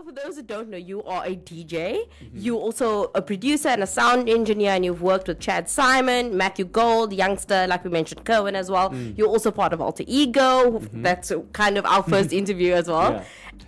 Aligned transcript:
So, 0.00 0.06
for 0.06 0.12
those 0.12 0.36
who 0.36 0.42
don't 0.42 0.70
know, 0.70 0.78
you 0.78 1.02
are 1.02 1.26
a 1.26 1.36
DJ. 1.36 2.08
You 2.32 2.56
also 2.56 3.10
a 3.14 3.20
producer 3.20 3.68
and 3.68 3.82
a 3.82 3.86
sound 3.86 4.30
engineer, 4.30 4.70
and 4.70 4.82
you've 4.82 5.02
worked 5.02 5.28
with 5.28 5.40
Chad 5.40 5.66
Saaiman, 5.66 6.32
Matthew 6.32 6.64
Gold, 6.64 7.12
Youngsta, 7.12 7.68
like 7.68 7.84
we 7.84 7.90
mentioned, 7.90 8.24
Cohen 8.24 8.56
as 8.56 8.70
well. 8.70 8.88
Mm. 8.90 9.18
You're 9.18 9.28
also 9.28 9.50
part 9.50 9.74
of 9.74 9.82
Alter 9.82 10.04
Ego. 10.06 10.78
Mm-hmm. 10.78 11.02
That's 11.02 11.32
kind 11.52 11.76
of 11.76 11.84
our 11.84 12.02
first 12.02 12.32
interview 12.40 12.72
as 12.72 12.88
well. 12.88 13.12
Yeah. 13.12 13.24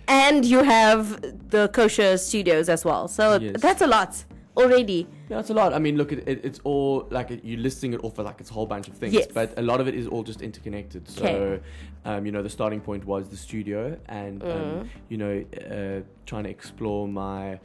And 0.07 0.43
you 0.43 0.63
have 0.63 1.21
the 1.51 1.67
Kosher 1.69 2.17
Studios 2.17 2.67
as 2.67 2.83
well. 2.83 3.07
So 3.07 3.37
Yes. 3.39 3.61
that's 3.61 3.81
a 3.83 3.87
lot 3.87 4.23
already. 4.57 5.07
Yeah, 5.33 5.39
it's 5.39 5.49
a 5.49 5.53
lot. 5.55 5.73
I 5.73 5.79
mean, 5.79 5.97
look, 5.97 6.11
it, 6.11 6.27
it, 6.27 6.45
it's 6.45 6.59
all 6.63 7.07
like 7.09 7.39
you're 7.43 7.59
listing 7.59 7.93
it 7.95 8.03
off 8.03 8.15
for 8.17 8.21
like 8.21 8.39
it's 8.39 8.51
a 8.51 8.53
whole 8.53 8.67
bunch 8.67 8.87
of 8.87 8.93
things, 8.93 9.13
Yes. 9.15 9.25
but 9.33 9.57
a 9.57 9.63
lot 9.63 9.81
of 9.81 9.87
it 9.87 9.95
is 9.95 10.05
all 10.07 10.21
just 10.21 10.43
interconnected. 10.43 11.09
So, 11.09 11.59
um, 12.05 12.23
you 12.27 12.31
know, 12.31 12.43
the 12.43 12.51
starting 12.51 12.79
point 12.81 13.03
was 13.05 13.29
the 13.29 13.37
studio, 13.37 13.97
and 14.07 14.41
Mm. 14.41 14.55
um, 14.81 14.89
you 15.09 15.17
know, 15.17 15.43
uh, 15.71 16.03
trying 16.27 16.43
to 16.43 16.51
explore 16.51 17.07
my 17.07 17.59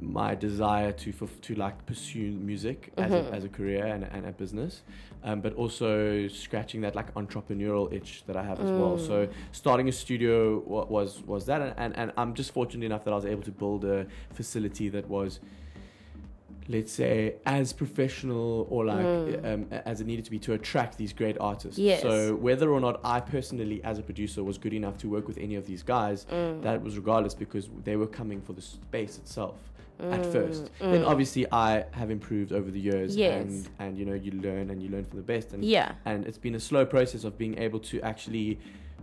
my 0.00 0.34
desire 0.36 0.92
to 0.92 1.10
to 1.46 1.54
like 1.56 1.84
pursue 1.86 2.30
music 2.50 2.92
as, 2.96 3.10
Mm-hmm. 3.10 3.32
a, 3.34 3.36
as 3.36 3.44
a 3.44 3.48
career 3.48 3.84
and, 3.86 4.04
and 4.04 4.24
a 4.26 4.30
business, 4.32 4.82
um, 5.24 5.40
but 5.40 5.52
also 5.54 6.28
scratching 6.28 6.80
that 6.82 6.94
like 6.94 7.12
entrepreneurial 7.14 7.92
itch 7.92 8.22
that 8.28 8.36
I 8.36 8.44
have 8.44 8.60
as 8.60 8.70
well. 8.70 8.98
So 8.98 9.26
Mm. 9.26 9.32
starting 9.50 9.88
a 9.88 9.92
studio 9.92 10.62
wa- 10.64 10.84
was 10.96 11.22
was 11.26 11.46
that, 11.46 11.60
and, 11.60 11.74
and, 11.76 11.92
and 12.00 12.12
I'm 12.16 12.34
just 12.34 12.52
fortunate 12.52 12.86
enough 12.86 13.02
that 13.04 13.10
I 13.12 13.16
was 13.16 13.24
able 13.34 13.42
to 13.42 13.50
build 13.62 13.84
a 13.84 14.06
facility 14.32 14.88
that 14.90 15.08
was 15.08 15.40
let's 16.70 16.92
say 16.92 17.34
as 17.46 17.72
professional 17.72 18.66
or 18.70 18.84
like 18.84 19.04
um, 19.44 19.66
as 19.86 20.00
it 20.00 20.06
needed 20.06 20.24
to 20.24 20.30
be 20.30 20.38
to 20.38 20.52
attract 20.52 20.98
these 20.98 21.12
great 21.12 21.36
artists 21.40 21.78
Mm. 21.78 21.84
Yes. 21.84 22.02
so 22.02 22.34
whether 22.34 22.70
or 22.70 22.80
not 22.80 23.00
i 23.04 23.20
personally 23.20 23.82
as 23.84 23.98
a 23.98 24.02
producer 24.02 24.44
was 24.44 24.58
good 24.58 24.72
enough 24.74 24.96
to 24.98 25.08
work 25.08 25.26
with 25.26 25.38
any 25.38 25.54
of 25.56 25.66
these 25.66 25.82
guys 25.82 26.26
Mm. 26.30 26.62
that 26.62 26.82
was 26.82 26.96
regardless 26.96 27.34
because 27.34 27.68
they 27.84 27.96
were 27.96 28.06
coming 28.06 28.40
for 28.40 28.52
the 28.52 28.62
space 28.62 29.16
itself 29.18 29.56
at 30.00 30.22
Mm, 30.22 30.32
first 30.32 30.70
then 30.80 31.02
obviously 31.04 31.44
i 31.50 31.84
have 32.00 32.10
improved 32.10 32.52
over 32.52 32.70
the 32.70 32.80
years 32.90 33.16
Yes. 33.16 33.42
and 33.42 33.68
and 33.82 33.98
you 33.98 34.04
know 34.04 34.14
you 34.14 34.32
learn 34.46 34.70
and 34.70 34.82
you 34.82 34.88
learn 34.94 35.04
from 35.04 35.18
the 35.18 35.28
best 35.34 35.52
and 35.54 35.64
Yeah. 35.64 35.92
and 36.04 36.24
it's 36.28 36.38
been 36.46 36.54
a 36.54 36.60
slow 36.70 36.84
process 36.86 37.24
of 37.24 37.32
being 37.36 37.58
able 37.58 37.80
to 37.90 38.00
actually 38.02 38.58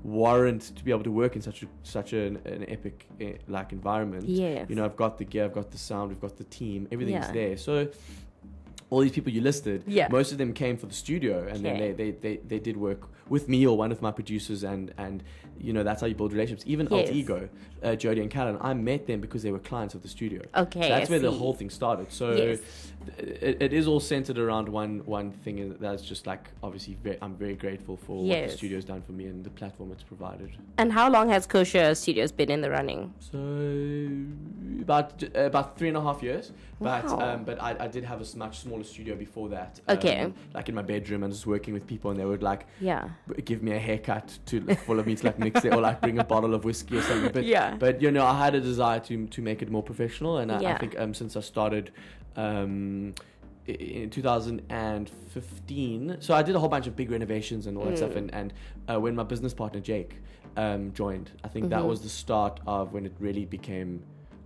warrant 0.05 0.61
to 0.75 0.83
be 0.83 0.91
able 0.91 1.03
to 1.03 1.11
work 1.11 1.35
in 1.35 1.41
such 1.41 1.63
a 1.63 1.67
such 1.81 2.13
an, 2.13 2.37
an 2.45 2.63
epic 2.67 3.07
eh, 3.19 3.33
like 3.47 3.71
environment 3.71 4.23
Yeah. 4.27 4.63
you 4.69 4.75
know 4.75 4.85
i've 4.85 4.95
got 4.95 5.17
the 5.17 5.25
gear 5.25 5.45
i've 5.45 5.53
got 5.53 5.71
the 5.71 5.79
sound 5.79 6.09
we've 6.09 6.21
got 6.21 6.37
the 6.37 6.43
team 6.43 6.87
everything's 6.91 7.25
Yeah. 7.25 7.31
there 7.31 7.57
so 7.57 7.87
all 8.91 8.99
these 9.01 9.11
people 9.11 9.31
you 9.33 9.41
listed 9.41 9.83
Yeah. 9.87 10.07
most 10.11 10.31
of 10.31 10.37
them 10.37 10.53
came 10.53 10.77
for 10.77 10.85
the 10.85 10.93
studio 10.93 11.47
and 11.51 11.65
then 11.65 11.79
they, 11.79 11.91
they, 11.91 12.11
they, 12.11 12.35
they 12.37 12.59
did 12.59 12.77
work 12.77 13.01
with 13.29 13.49
me 13.49 13.65
or 13.65 13.75
one 13.77 13.91
of 13.91 14.01
my 14.01 14.11
producers 14.11 14.63
and 14.63 14.93
and 14.97 15.23
you 15.59 15.73
know 15.73 15.83
that's 15.83 16.01
how 16.01 16.07
you 16.07 16.15
build 16.15 16.31
relationships 16.33 16.63
even 16.67 16.85
Yes. 16.91 17.07
alt 17.07 17.15
ego 17.15 17.49
uh, 17.83 17.95
jody 17.95 18.21
and 18.21 18.29
callan 18.29 18.57
i 18.61 18.73
met 18.73 19.07
them 19.07 19.19
because 19.21 19.41
they 19.41 19.51
were 19.51 19.59
clients 19.59 19.95
of 19.95 20.01
the 20.01 20.07
studio 20.07 20.41
Okay, 20.55 20.87
that's 20.89 21.09
I 21.09 21.11
where 21.13 21.19
the 21.19 21.31
whole 21.31 21.53
thing 21.53 21.69
started 21.69 22.11
so 22.11 22.31
Yes. 22.35 22.59
it, 23.17 23.57
it 23.61 23.73
is 23.73 23.87
all 23.87 23.99
centered 23.99 24.37
around 24.37 24.67
one 24.69 24.99
one 25.05 25.31
thing 25.31 25.59
and 25.59 25.79
that's 25.79 26.03
just 26.03 26.27
like 26.27 26.49
obviously 26.61 26.97
very, 27.03 27.17
i'm 27.21 27.35
very 27.35 27.55
grateful 27.55 27.97
for 27.97 28.23
what 28.23 28.43
the 28.47 28.49
studio's 28.49 28.85
done 28.85 29.01
for 29.01 29.13
me 29.13 29.25
and 29.25 29.43
the 29.43 29.49
platform 29.49 29.91
it's 29.91 30.03
provided 30.03 30.49
And 30.77 30.91
how 30.91 31.09
long 31.09 31.29
has 31.29 31.47
Kosher 31.47 31.95
Studios 31.95 32.31
been 32.33 32.51
in 32.51 32.61
the 32.61 32.69
running? 32.69 33.13
so 33.19 33.39
about 34.81 35.23
uh, 35.23 35.39
about 35.51 35.77
three 35.77 35.87
and 35.87 35.97
a 35.97 36.01
half 36.01 36.21
years, 36.21 36.51
but 36.79 37.05
Wow. 37.05 37.19
um, 37.35 37.43
but 37.43 37.57
I, 37.61 37.75
I 37.85 37.87
did 37.87 38.03
have 38.03 38.19
a 38.21 38.37
much 38.37 38.59
smaller 38.59 38.83
studio 38.83 39.15
before 39.15 39.47
that. 39.49 39.79
Okay. 39.89 40.19
um, 40.21 40.33
like 40.53 40.67
in 40.69 40.75
my 40.75 40.81
bedroom 40.81 41.23
and 41.23 41.31
just 41.33 41.47
working 41.47 41.73
with 41.73 41.85
people, 41.87 42.11
and 42.11 42.19
they 42.19 42.25
would 42.25 42.43
like 42.43 42.65
Yeah. 42.79 43.09
Give 43.43 43.63
me 43.63 43.71
a 43.71 43.79
haircut 43.79 44.37
to 44.45 44.59
like, 44.61 44.79
follow 44.79 45.03
me 45.03 45.15
to 45.15 45.25
like 45.27 45.39
mix 45.39 45.65
it 45.65 45.73
or 45.73 45.81
like 45.81 46.01
bring 46.01 46.19
a 46.19 46.23
bottle 46.23 46.53
of 46.53 46.63
whiskey 46.63 46.97
or 46.97 47.01
something. 47.01 47.31
But 47.31 47.45
Yeah. 47.45 47.75
but 47.77 48.01
you 48.01 48.11
know 48.11 48.25
I 48.25 48.37
had 48.45 48.55
a 48.55 48.61
desire 48.61 48.99
to 49.01 49.27
to 49.27 49.41
make 49.41 49.61
it 49.61 49.69
more 49.71 49.83
professional, 49.83 50.37
and 50.37 50.51
I, 50.51 50.73
I 50.73 50.77
think 50.77 50.97
um, 50.99 51.13
since 51.13 51.35
I 51.35 51.41
started. 51.41 51.91
Um, 52.35 53.13
in 53.67 54.11
2015 54.11 56.17
so 56.19 56.33
i 56.35 56.43
did 56.43 56.55
a 56.55 56.59
whole 56.59 56.69
bunch 56.69 56.85
of 56.87 56.95
big 56.95 57.09
renovations 57.09 57.65
and 57.67 57.77
all 57.77 57.85
that 57.85 57.93
Mm. 57.95 57.97
stuff 57.97 58.15
and, 58.15 58.31
and 58.33 58.53
uh, 58.87 58.99
when 58.99 59.15
my 59.15 59.23
business 59.23 59.53
partner 59.55 59.79
jake 59.79 60.19
um, 60.57 60.91
joined 60.93 61.31
i 61.43 61.47
think 61.47 61.69
that 61.69 61.81
Mhm. 61.81 61.87
was 61.87 62.01
the 62.01 62.09
start 62.09 62.59
of 62.67 62.93
when 62.93 63.05
it 63.05 63.13
really 63.19 63.45
became 63.45 64.03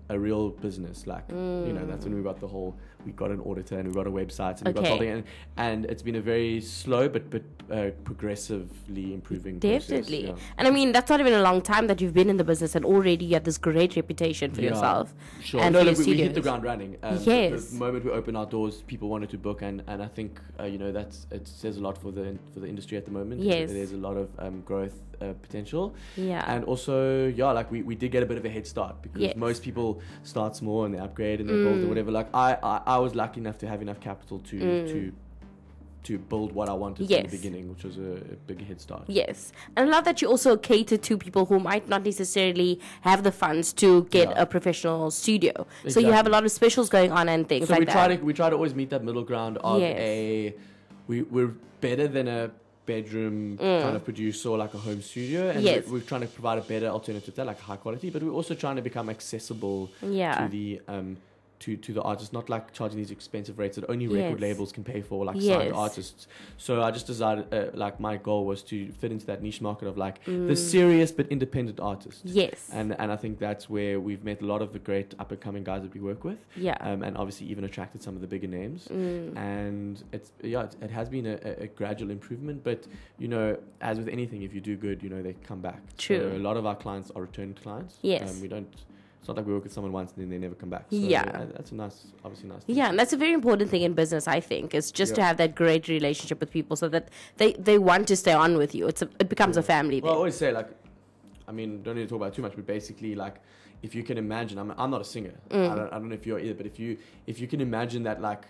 a 0.10 0.18
real 0.18 0.50
business 0.50 1.06
like 1.06 1.26
you 1.66 1.74
know 1.74 1.86
that's 1.86 2.06
when 2.06 2.16
we 2.16 2.22
got 2.24 2.40
the 2.40 2.48
whole 2.48 2.76
we 3.06 3.12
got 3.14 3.32
an 3.32 3.40
auditor 3.42 3.80
and 3.80 3.88
we 3.88 3.94
got 3.94 4.08
a 4.08 4.12
website 4.12 4.58
and 4.60 4.68
we 4.68 4.74
got 4.74 4.86
something 4.86 5.10
and, 5.10 5.24
and 5.58 5.86
it's 5.86 6.02
been 6.02 6.16
a 6.16 6.22
very 6.22 6.60
slow 6.62 7.08
but 7.08 7.30
but 7.30 7.42
uh, 7.72 7.92
progressively 8.04 9.14
improving 9.14 9.60
process, 9.60 9.88
Definitely. 9.88 10.28
yeah. 10.28 10.36
And 10.58 10.68
I 10.68 10.72
mean, 10.72 10.92
that's 10.92 11.10
not 11.10 11.20
even 11.20 11.34
a 11.34 11.42
long 11.42 11.62
time 11.62 11.86
that 11.88 12.02
you've 12.02 12.16
been 12.16 12.28
in 12.30 12.38
the 12.38 12.44
business, 12.44 12.74
and 12.76 12.84
already 12.84 13.26
you 13.26 13.34
have 13.36 13.44
this 13.44 13.60
great 13.60 13.96
reputation 13.96 14.52
for 14.52 14.62
Yeah, 14.62 14.70
yourself. 14.70 15.14
Sure. 15.44 15.62
And 15.62 15.74
no, 15.74 15.82
your 15.82 15.94
we, 15.94 16.06
we 16.06 16.18
hit 16.18 16.34
the 16.34 16.42
ground 16.42 16.64
running. 16.64 16.98
Um, 17.04 17.18
the- 17.18 17.26
Yes. 17.30 17.70
The, 17.70 17.76
moment 17.78 18.06
we 18.06 18.12
opened 18.12 18.38
our 18.38 18.48
doors, 18.48 18.82
people 18.88 19.08
wanted 19.08 19.30
to 19.30 19.38
book, 19.38 19.62
and, 19.62 19.84
and 19.88 20.02
I 20.02 20.08
think 20.08 20.40
uh, 20.60 20.64
you 20.64 20.80
know 20.80 20.92
that's 20.92 21.28
it 21.32 21.48
says 21.48 21.78
a 21.78 21.82
lot 21.82 21.96
for 21.98 22.12
the 22.12 22.38
for 22.54 22.60
the 22.60 22.68
industry 22.68 22.98
at 22.98 23.06
the 23.06 23.12
moment. 23.12 23.42
Yes. 23.42 23.72
There's 23.72 23.92
a 23.92 23.98
lot 23.98 24.18
of 24.18 24.30
um, 24.40 24.62
growth 24.62 25.00
uh, 25.22 25.34
potential, 25.42 25.94
Yeah. 26.18 26.44
and 26.52 26.64
also 26.66 27.28
yeah, 27.28 27.52
like 27.52 27.70
we, 27.72 27.84
we 27.84 27.94
did 27.94 28.12
get 28.12 28.24
a 28.24 28.26
bit 28.26 28.38
of 28.40 28.46
a 28.46 28.50
head 28.50 28.66
start 28.66 29.00
because 29.04 29.22
Yes. 29.22 29.36
most 29.36 29.62
people 29.62 30.02
start 30.24 30.56
small 30.56 30.86
and 30.86 30.94
they 30.96 31.00
upgrade 31.00 31.40
and 31.40 31.48
they 31.50 31.54
build 31.54 31.78
or 31.82 31.86
Mm. 31.86 31.90
whatever. 31.90 32.12
Like 32.12 32.30
I, 32.34 32.58
I 32.64 32.82
I 32.96 32.98
was 33.06 33.12
lucky 33.24 33.40
enough 33.44 33.58
to 33.64 33.68
have 33.72 33.82
enough 33.88 34.00
capital 34.10 34.38
to 34.50 34.58
to 34.94 35.00
to 36.08 36.18
build 36.32 36.50
what 36.58 36.68
I 36.74 36.76
wanted 36.84 37.08
from 37.08 37.18
Mm. 37.18 37.30
The 37.30 37.38
beginning, 37.40 37.66
which 37.72 37.84
was 37.90 37.98
a, 37.98 38.12
a 38.36 38.38
big 38.50 38.60
head 38.68 38.80
start. 38.86 39.04
Yes. 39.22 39.38
And 39.76 39.82
I 39.88 39.92
love 39.96 40.06
that 40.10 40.18
you 40.22 40.28
also 40.34 40.52
cater 40.70 40.98
to 41.08 41.18
people 41.26 41.44
who 41.50 41.58
might 41.60 41.86
not 41.94 42.02
necessarily 42.12 42.72
have 43.10 43.20
the 43.28 43.34
funds 43.44 43.68
to 43.84 43.90
get 44.18 44.28
Yeah. 44.30 44.44
a 44.44 44.46
professional 44.56 45.02
studio. 45.24 45.54
So 45.94 45.98
you 46.08 46.14
have 46.20 46.26
a 46.32 46.34
lot 46.36 46.44
of 46.48 46.52
specials 46.62 46.88
going 46.98 47.12
on 47.20 47.26
and 47.34 47.42
things 47.52 47.68
so 47.68 47.74
like 47.74 47.82
we 47.82 47.86
that. 47.90 47.98
try 48.00 48.08
to 48.16 48.24
we 48.30 48.34
try 48.42 48.48
to 48.54 48.56
always 48.60 48.76
meet 48.82 48.90
that 48.94 49.04
middle 49.10 49.26
ground 49.32 49.54
of 49.70 49.82
Yes. 49.82 49.98
a 50.00 50.14
we 51.10 51.16
we're 51.36 51.54
better 51.88 52.08
than 52.18 52.28
a 52.40 52.42
bedroom 52.92 53.58
kind 53.86 53.96
of 54.00 54.04
producer 54.10 54.48
or 54.54 54.58
like 54.64 54.74
a 54.80 54.82
home 54.88 55.02
studio 55.12 55.42
and 55.52 55.60
Mm. 55.60 55.66
Yes. 55.70 55.86
we're, 55.86 55.94
we're 56.00 56.08
trying 56.12 56.22
to 56.28 56.32
provide 56.40 56.58
a 56.64 56.66
better 56.74 56.88
alternative 56.98 57.26
to 57.36 57.40
that 57.42 57.46
like 57.52 57.60
high 57.70 57.80
quality 57.86 58.08
but 58.14 58.20
we're 58.24 58.38
also 58.42 58.54
trying 58.64 58.78
to 58.82 58.86
become 58.90 59.08
accessible 59.18 59.80
Yeah. 60.22 60.34
to 60.40 60.44
the 60.58 60.68
um 60.96 61.10
to, 61.60 61.76
to 61.76 61.94
the 61.94 62.02
artists, 62.02 62.32
not 62.32 62.50
like 62.50 62.72
charging 62.72 62.98
these 62.98 63.12
expensive 63.12 63.60
rates 63.60 63.76
that 63.76 63.90
only 63.90 64.08
record 64.08 64.40
Yes. 64.40 64.42
labels 64.42 64.72
can 64.72 64.84
pay 64.84 65.02
for, 65.02 65.26
like 65.26 65.36
Yes. 65.38 65.62
signed 65.62 65.74
artists. 65.74 66.28
So 66.58 66.82
I 66.82 66.92
just 66.92 67.08
decided, 67.08 67.54
uh, 67.54 67.72
like 67.74 68.00
my 68.00 68.18
goal 68.18 68.46
was 68.46 68.64
to 68.64 68.92
fit 68.94 69.12
into 69.12 69.26
that 69.26 69.44
niche 69.44 69.62
market 69.62 69.88
of 69.88 69.98
like 69.98 70.24
Mm. 70.26 70.48
the 70.48 70.56
serious 70.56 71.12
but 71.12 71.28
independent 71.28 71.80
artists. 71.80 72.22
Yes. 72.26 72.70
And 72.72 72.98
and 73.00 73.12
I 73.12 73.18
think 73.18 73.40
that's 73.40 73.70
where 73.70 74.00
we've 74.00 74.24
met 74.24 74.42
a 74.42 74.46
lot 74.46 74.62
of 74.62 74.72
the 74.72 74.80
great 74.80 75.14
up 75.20 75.32
and 75.32 75.42
coming 75.42 75.64
guys 75.64 75.82
that 75.82 75.94
we 75.94 76.00
work 76.00 76.24
with 76.24 76.40
yeah. 76.56 76.78
um, 76.82 77.04
and 77.04 77.18
obviously 77.18 77.48
even 77.48 77.64
attracted 77.66 78.02
some 78.02 78.16
of 78.16 78.22
the 78.22 78.28
bigger 78.28 78.48
names. 78.48 78.88
Mm. 78.88 79.38
And 79.38 80.04
it's 80.12 80.32
yeah, 80.42 80.64
it, 80.64 80.76
it 80.82 80.92
has 80.92 81.10
been 81.10 81.26
a, 81.26 81.38
a, 81.66 81.68
gradual 81.68 82.10
improvement, 82.12 82.64
but 82.64 82.88
you 83.18 83.28
know, 83.28 83.58
as 83.82 83.98
with 83.98 84.08
anything, 84.08 84.44
if 84.44 84.54
you 84.54 84.62
do 84.62 84.76
good, 84.76 85.04
you 85.04 85.10
know 85.10 85.22
they 85.22 85.34
come 85.46 85.62
back. 85.62 85.82
True. 85.98 86.20
So 86.32 86.38
a 86.38 86.40
lot 86.40 86.56
of 86.58 86.66
our 86.66 86.76
clients 86.76 87.12
are 87.16 87.22
return 87.24 87.54
clients. 87.54 87.98
Yes. 88.02 88.30
Um, 88.30 88.42
we 88.42 88.48
don't. 88.48 88.74
It's 89.20 89.28
not 89.28 89.36
like 89.38 89.46
we 89.46 89.54
work 89.54 89.64
with 89.64 89.74
someone 89.74 89.92
once 89.92 90.12
and 90.14 90.22
then 90.24 90.30
they 90.30 90.38
never 90.38 90.56
come 90.56 90.70
back. 90.70 90.86
So 90.90 90.96
Yeah. 90.96 91.24
uh, 91.24 91.46
that's 91.56 91.72
a 91.72 91.76
nice, 91.76 92.08
obviously 92.24 92.50
nice. 92.50 92.64
thing. 92.64 92.76
Yeah, 92.78 92.90
and 92.90 92.98
that's 92.98 93.12
a 93.14 93.18
very 93.18 93.34
important 93.34 93.70
thing 93.70 93.82
in 93.82 93.94
business, 93.94 94.28
I 94.28 94.40
think, 94.40 94.74
is 94.74 94.92
just 94.92 95.14
to 95.16 95.22
have 95.24 95.38
that 95.38 95.56
great 95.56 95.88
relationship 95.90 96.40
with 96.40 96.52
people 96.52 96.76
so 96.78 96.88
that 96.90 97.10
they, 97.38 97.54
they 97.54 97.78
want 97.78 98.08
to 98.08 98.16
stay 98.16 98.32
on 98.34 98.58
with 98.58 98.74
you. 98.74 98.88
It's 98.88 99.02
a, 99.02 99.10
it 99.20 99.28
becomes 99.30 99.58
a 99.58 99.62
family 99.64 100.00
Well, 100.02 100.14
I 100.14 100.16
always 100.16 100.36
say 100.36 100.52
like, 100.52 100.70
I 101.48 101.52
mean, 101.52 101.84
don't 101.84 101.96
need 101.96 102.04
to 102.04 102.08
talk 102.08 102.18
about 102.18 102.28
it 102.34 102.36
too 102.36 102.42
much, 102.42 102.56
but 102.56 102.66
basically 102.66 103.14
like, 103.16 103.36
if 103.82 103.94
you 103.96 104.04
can 104.04 104.18
imagine, 104.18 104.58
I'm 104.58 104.72
I'm 104.78 104.92
not 104.92 105.00
a 105.02 105.06
singer. 105.06 105.34
Mm. 105.50 105.70
I 105.72 105.76
don't 105.76 105.88
I 105.94 105.98
don't 106.00 106.10
know 106.10 106.16
if 106.16 106.26
you're 106.28 106.38
either, 106.40 106.54
but 106.54 106.66
if 106.66 106.78
you 106.80 106.98
if 107.28 107.40
you 107.40 107.48
can 107.48 107.62
imagine 107.62 108.04
that 108.04 108.22
like. 108.22 108.46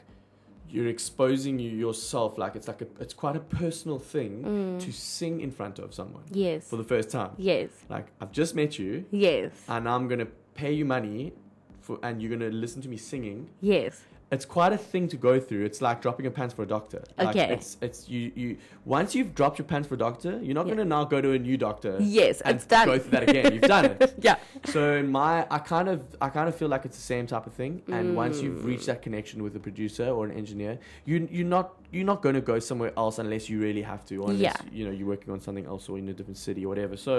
You're 0.71 0.87
exposing 0.87 1.57
you 1.57 1.71
yourself 1.71 2.37
like 2.37 2.55
it's 2.55 2.67
like 2.67 2.81
a 2.83 2.87
it's 2.99 3.15
quite 3.15 3.35
a 3.35 3.39
personal 3.39 3.97
thing 3.97 4.77
to 4.79 4.91
sing 4.91 5.41
in 5.41 5.49
front 5.49 5.79
of 5.79 5.95
someone 5.95 6.21
Mm. 6.25 6.35
Yes. 6.45 6.69
for 6.69 6.75
the 6.77 6.83
first 6.83 7.09
time. 7.09 7.31
Yes. 7.39 7.69
Like 7.89 8.05
I've 8.21 8.31
just 8.31 8.53
met 8.53 8.77
you 8.77 9.03
Yes. 9.09 9.51
and 9.67 9.89
I'm 9.89 10.07
gonna 10.07 10.27
pay 10.59 10.73
you 10.79 10.85
money 10.85 11.31
for 11.85 11.97
and 12.03 12.21
you're 12.21 12.33
gonna 12.35 12.51
listen 12.65 12.81
to 12.85 12.89
me 12.89 12.97
singing. 12.97 13.49
Yes. 13.61 14.01
It's 14.31 14.45
quite 14.45 14.73
a 14.73 14.77
thing 14.77 15.07
to 15.13 15.17
go 15.17 15.39
through. 15.39 15.63
It's 15.65 15.81
like 15.81 16.03
dropping 16.03 16.23
your 16.27 16.31
pants 16.39 16.53
for 16.53 16.61
a 16.61 16.67
doctor. 16.77 17.01
Like 17.17 17.29
Okay. 17.29 17.47
It's 17.55 17.69
it's 17.81 17.99
you 18.13 18.21
you 18.41 18.47
once 18.85 19.15
you've 19.15 19.31
dropped 19.39 19.57
your 19.57 19.65
pants 19.71 19.87
for 19.89 19.95
a 19.95 19.97
doctor, 20.07 20.33
you're 20.43 20.53
not 20.59 20.67
Yeah. 20.67 20.73
gonna 20.75 20.85
now 20.97 21.03
go 21.15 21.19
to 21.25 21.31
a 21.37 21.39
new 21.39 21.57
doctor. 21.67 21.93
Yes, 21.99 22.35
and 22.45 22.57
it's 22.57 22.67
done. 22.75 22.85
Go 22.91 22.99
through 22.99 23.11
that 23.17 23.25
again. 23.29 23.45
You've 23.53 23.71
done 23.77 23.85
it. 23.85 23.99
Yeah. 24.27 24.35
So 24.73 24.81
in 25.01 25.07
my, 25.19 25.47
I 25.49 25.59
kind 25.73 25.87
of, 25.93 25.97
I 26.25 26.29
kind 26.37 26.47
of 26.49 26.53
feel 26.61 26.67
like 26.75 26.83
it's 26.89 26.97
the 27.01 27.07
same 27.15 27.25
type 27.33 27.45
of 27.47 27.53
thing. 27.61 27.73
And 27.97 28.05
once 28.23 28.35
you've 28.43 28.59
Mm. 28.61 28.71
reached 28.71 28.87
that 28.91 29.01
connection 29.07 29.37
with 29.45 29.53
a 29.61 29.63
producer 29.67 30.07
or 30.15 30.21
an 30.29 30.33
engineer, 30.41 30.73
you, 31.09 31.15
you're 31.37 31.51
not, 31.57 31.67
you're 31.93 32.09
not 32.13 32.21
going 32.25 32.35
to 32.41 32.45
go 32.53 32.57
somewhere 32.69 32.91
else 33.01 33.15
unless 33.23 33.43
you 33.49 33.57
really 33.67 33.81
have 33.93 34.01
to, 34.09 34.15
or 34.23 34.29
unless 34.33 34.57
Yeah. 34.57 34.77
you 34.77 34.83
know 34.85 34.91
you're 34.97 35.07
working 35.15 35.31
on 35.35 35.39
something 35.47 35.65
else 35.73 35.83
or 35.89 35.97
in 35.97 36.07
a 36.09 36.13
different 36.19 36.37
city 36.47 36.61
or 36.65 36.69
whatever. 36.73 36.95
So 36.97 37.13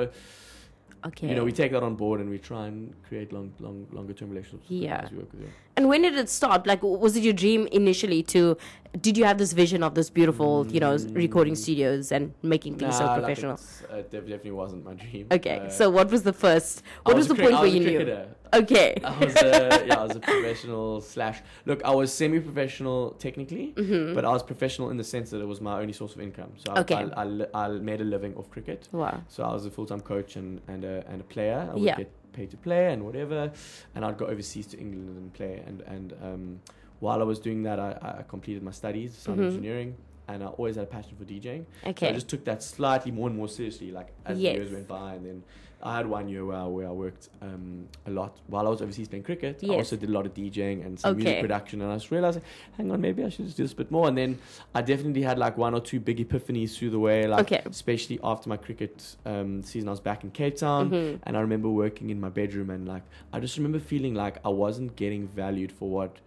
Okay. 1.07 1.29
you 1.29 1.35
know, 1.35 1.45
we 1.45 1.53
take 1.53 1.73
that 1.73 1.83
on 1.83 1.95
board 1.95 2.21
and 2.21 2.29
we 2.29 2.39
try 2.39 2.67
and 2.67 2.95
create 3.09 3.33
long, 3.33 3.53
long, 3.59 3.87
longer 3.93 4.13
term 4.13 4.31
relationships. 4.31 4.71
Yeah. 4.71 5.03
guys 5.03 5.11
we 5.11 5.19
work 5.19 5.33
with. 5.33 5.43
Yeah. 5.43 5.49
And 5.77 5.89
when 5.89 6.03
did 6.03 6.15
it 6.15 6.29
start? 6.29 6.67
Like, 6.67 6.83
was 6.83 7.17
it 7.17 7.23
your 7.23 7.33
dream 7.33 7.67
initially 7.69 8.23
to? 8.25 8.57
Did 9.01 9.17
you 9.17 9.25
have 9.25 9.39
this 9.39 9.53
vision 9.53 9.85
of 9.85 9.95
this 9.95 10.11
beautiful, 10.11 10.67
you 10.69 10.81
know, 10.81 10.97
recording 11.13 11.55
studios 11.55 12.11
and 12.11 12.35
making 12.43 12.75
things 12.77 12.97
so 12.99 13.05
Nah, 13.05 13.13
like 13.13 13.21
professional? 13.21 13.55
it's, 13.55 13.83
uh, 13.89 13.97
def- 14.11 14.11
definitely 14.27 14.51
wasn't 14.51 14.85
my 14.85 14.95
dream. 14.95 15.29
okay, 15.31 15.59
Uh, 15.61 15.69
so 15.69 15.89
what 15.91 16.11
was 16.11 16.25
the 16.25 16.33
first? 16.33 16.83
I 17.07 17.11
What 17.11 17.17
was, 17.17 17.27
a 17.27 17.35
the 17.35 17.35
point 17.43 17.55
I 17.55 17.61
where 17.61 17.63
was 17.67 17.71
a 17.73 17.79
you 17.79 17.81
knew? 17.85 17.97
cricketer. 17.99 18.29
Okay. 18.53 18.97
I 19.05 19.25
was 19.25 19.37
a, 19.37 19.85
yeah, 19.87 20.01
I 20.01 20.05
was 20.05 20.17
a 20.17 20.21
professional 20.21 21.01
slash. 21.01 21.41
Look, 21.67 21.85
I 21.85 21.93
was 21.95 22.13
semi-professional 22.13 23.13
technically, 23.13 23.73
but 24.17 24.25
I 24.25 24.33
was 24.33 24.43
professional 24.43 24.91
in 24.91 24.97
the 24.97 25.05
sense 25.05 25.31
that 25.31 25.41
it 25.41 25.47
was 25.47 25.61
my 25.61 25.79
only 25.81 25.93
source 25.93 26.15
of 26.17 26.21
income. 26.21 26.51
So 26.57 26.73
I, 26.73 26.81
Okay. 26.81 26.97
I, 26.97 27.23
I, 27.23 27.25
li- 27.27 27.47
I 27.55 27.69
made 27.69 28.01
a 28.01 28.05
living 28.05 28.35
off 28.35 28.51
cricket. 28.51 28.89
Wow. 28.91 29.23
So 29.29 29.45
I 29.45 29.53
was 29.53 29.67
a 29.67 29.71
full-time 29.71 30.01
coach 30.01 30.35
and 30.35 30.61
and 30.67 30.83
a, 30.85 31.05
and 31.09 31.21
a 31.21 31.25
player. 31.25 31.69
I 31.71 31.75
would 31.75 31.83
Yeah. 31.85 31.97
get 31.97 32.11
paid 32.33 32.51
to 32.51 32.57
play 32.57 32.93
and 32.93 33.05
whatever, 33.05 33.53
and 33.95 34.05
I'd 34.05 34.19
go 34.19 34.27
overseas 34.27 34.67
to 34.69 34.79
England 34.81 35.17
and 35.17 35.33
play. 35.33 35.63
And 35.65 35.83
and 35.83 36.13
um, 36.21 36.61
while 37.01 37.21
I 37.21 37.25
was 37.25 37.39
doing 37.41 37.63
that, 37.65 37.79
I, 37.81 38.19
I 38.21 38.23
completed 38.29 38.63
my 38.63 38.71
studies, 38.73 39.17
sound 39.17 39.41
Mhm. 39.41 39.47
engineering, 39.47 39.97
and 40.29 40.45
I 40.45 40.47
always 40.47 40.77
had 40.77 40.85
a 40.85 40.87
passion 40.87 41.17
for 41.19 41.25
DJing. 41.25 41.65
So 41.99 42.07
I 42.07 42.13
just 42.13 42.29
took 42.29 42.45
that 42.45 42.63
slightly 42.63 43.11
more 43.11 43.27
and 43.29 43.37
more 43.37 43.49
seriously, 43.49 43.91
like 43.91 44.09
as 44.27 44.37
the 44.39 44.45
Yes. 44.45 44.55
years 44.57 44.73
went 44.73 44.87
by, 44.87 45.15
and 45.15 45.27
then 45.27 45.43
I 45.83 45.97
had 45.97 46.07
one 46.07 46.29
year 46.29 46.45
where 46.45 46.59
I, 46.59 46.67
where 46.67 46.87
I 46.87 46.91
worked 46.93 47.31
um, 47.41 47.89
a 48.05 48.11
lot 48.11 48.39
while 48.49 48.67
I 48.67 48.71
was 48.71 48.83
overseas 48.83 49.09
playing 49.09 49.23
cricket. 49.25 49.61
I 49.65 49.69
also 49.69 49.97
did 49.97 50.11
a 50.11 50.13
lot 50.13 50.27
of 50.27 50.35
DJing 50.35 50.85
and 50.85 51.01
some 51.01 51.13
Okay. 51.13 51.23
music 51.25 51.41
production, 51.41 51.81
and 51.81 51.91
I 51.91 51.95
just 51.97 52.11
realized, 52.11 52.41
hang 52.77 52.93
on, 52.93 53.01
maybe 53.01 53.25
I 53.25 53.31
should 53.31 53.47
just 53.47 53.57
do 53.57 53.63
this 53.65 53.73
a 53.73 53.77
bit 53.77 53.91
more. 53.91 54.07
And 54.07 54.17
then 54.17 54.39
I 54.75 54.83
definitely 54.83 55.23
had 55.23 55.39
like 55.39 55.57
one 55.57 55.73
or 55.73 55.81
two 55.81 55.99
big 55.99 56.19
epiphanies 56.19 56.77
through 56.77 56.91
the 56.91 56.99
way, 56.99 57.27
like 57.27 57.47
Okay. 57.47 57.63
especially 57.65 58.21
after 58.23 58.51
my 58.51 58.59
cricket 58.59 59.17
um, 59.25 59.63
season. 59.63 59.89
I 59.89 59.93
was 59.93 60.01
back 60.01 60.23
in 60.23 60.31
Cape 60.33 60.57
Town, 60.59 60.91
Mhm. 60.91 61.19
and 61.23 61.35
I 61.35 61.41
remember 61.41 61.71
working 61.71 62.11
in 62.11 62.21
my 62.21 62.29
bedroom, 62.29 62.69
and 62.69 62.87
like 62.87 63.03
I 63.33 63.41
just 63.41 63.57
remember 63.57 63.79
feeling 63.81 64.15
like 64.15 64.37
I 64.45 64.51
wasn't 64.51 64.95
getting 64.97 65.27
valued 65.29 65.73
for 65.73 65.89
what. 65.89 66.19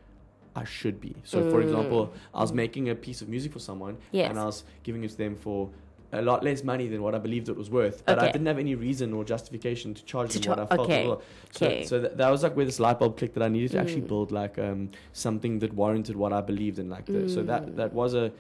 I 0.56 0.64
should 0.66 1.00
be. 1.02 1.16
So, 1.24 1.42
for 1.44 1.60
Mm. 1.60 1.64
example, 1.64 2.14
I 2.34 2.42
was 2.42 2.54
making 2.54 2.90
a 2.90 2.96
piece 2.96 3.22
of 3.22 3.30
music 3.30 3.52
for 3.52 3.60
someone, 3.60 3.98
Yes. 4.12 4.30
and 4.30 4.38
I 4.40 4.46
was 4.46 4.64
giving 4.84 5.04
it 5.04 5.10
to 5.12 5.18
them 5.18 5.36
for 5.36 5.70
a 6.12 6.22
lot 6.22 6.44
less 6.44 6.64
money 6.64 6.88
than 6.88 7.02
what 7.02 7.16
I 7.16 7.18
believed 7.18 7.50
it 7.50 7.58
was 7.58 7.72
worth. 7.72 8.04
But 8.06 8.20
I 8.20 8.32
didn't 8.32 8.46
have 8.46 8.60
any 8.60 8.76
reason 8.76 9.14
or 9.14 9.24
justification 9.24 9.96
to 9.96 10.06
charge 10.06 10.34
To 10.34 10.40
them 10.40 10.50
what 10.52 10.60
I 10.60 10.66
felt. 10.68 10.80
okay. 10.82 11.08
worth. 11.08 11.24
So, 11.52 11.66
Okay. 11.66 11.84
so 11.86 12.00
that, 12.02 12.18
that 12.18 12.30
was 12.30 12.44
like 12.44 12.56
where 12.56 12.66
this 12.66 12.80
light 12.80 13.00
bulb 13.00 13.18
clicked 13.18 13.34
that 13.34 13.42
I 13.44 13.48
needed 13.50 13.72
to 13.72 13.80
actually 13.80 14.04
Mm. 14.04 14.08
build 14.10 14.32
like 14.32 14.60
um, 14.60 14.90
something 15.12 15.58
that 15.60 15.74
warranted 15.74 16.16
what 16.16 16.32
I 16.32 16.42
believed 16.42 16.78
in. 16.78 16.88
Like 16.88 17.06
the, 17.08 17.28
so 17.28 17.42
Mm. 17.42 17.48
that 17.48 17.76
that 17.78 17.94
was 17.94 18.14
a 18.14 18.32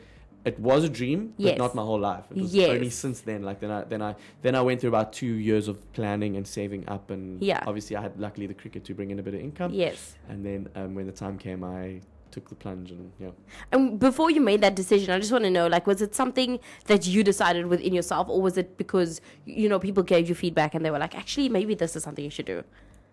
it 0.45 0.59
was 0.59 0.83
a 0.83 0.89
dream, 0.89 1.33
but 1.37 1.45
Yes. 1.45 1.57
not 1.57 1.73
my 1.75 1.81
whole 1.83 1.99
life. 1.99 2.25
It 2.31 2.37
was 2.41 2.53
Yes. 2.53 2.69
only 2.69 2.89
since 2.89 3.21
then. 3.21 3.43
Like 3.43 3.59
then 3.59 3.71
I 3.71 3.83
then 3.83 4.01
I 4.01 4.15
then 4.41 4.55
I 4.55 4.61
went 4.61 4.81
through 4.81 4.89
about 4.89 5.13
two 5.13 5.33
years 5.49 5.67
of 5.67 5.75
planning 5.93 6.35
and 6.37 6.45
saving 6.45 6.83
up, 6.87 7.09
and 7.11 7.41
Yeah. 7.41 7.63
obviously 7.65 7.95
I 7.95 8.01
had 8.01 8.19
luckily 8.19 8.47
the 8.47 8.53
cricket 8.53 8.83
to 8.85 8.93
bring 8.93 9.11
in 9.11 9.19
a 9.19 9.23
bit 9.23 9.33
of 9.33 9.39
income. 9.39 9.71
Yes. 9.73 10.15
And 10.29 10.45
then 10.45 10.69
um, 10.75 10.95
when 10.95 11.05
the 11.05 11.11
time 11.13 11.37
came, 11.37 11.63
I 11.63 12.01
took 12.31 12.49
the 12.49 12.55
plunge, 12.55 12.89
and 12.91 13.11
yeah. 13.19 13.29
And 13.71 13.99
before 13.99 14.31
you 14.31 14.41
made 14.41 14.61
that 14.61 14.75
decision, 14.75 15.13
I 15.13 15.19
just 15.19 15.31
want 15.31 15.43
to 15.45 15.51
know, 15.51 15.67
like, 15.67 15.85
was 15.85 16.01
it 16.01 16.15
something 16.15 16.59
that 16.87 17.05
you 17.07 17.23
decided 17.23 17.67
within 17.67 17.93
yourself, 17.93 18.27
or 18.27 18.41
was 18.41 18.57
it 18.57 18.75
because 18.77 19.21
you 19.45 19.69
know 19.69 19.79
people 19.79 20.03
gave 20.03 20.27
you 20.27 20.35
feedback 20.35 20.73
and 20.75 20.83
they 20.83 20.91
were 20.91 20.99
like, 20.99 21.15
actually, 21.15 21.47
maybe 21.47 21.73
this 21.75 21.95
is 21.95 22.03
something 22.03 22.25
you 22.25 22.31
should 22.31 22.47
do? 22.47 22.63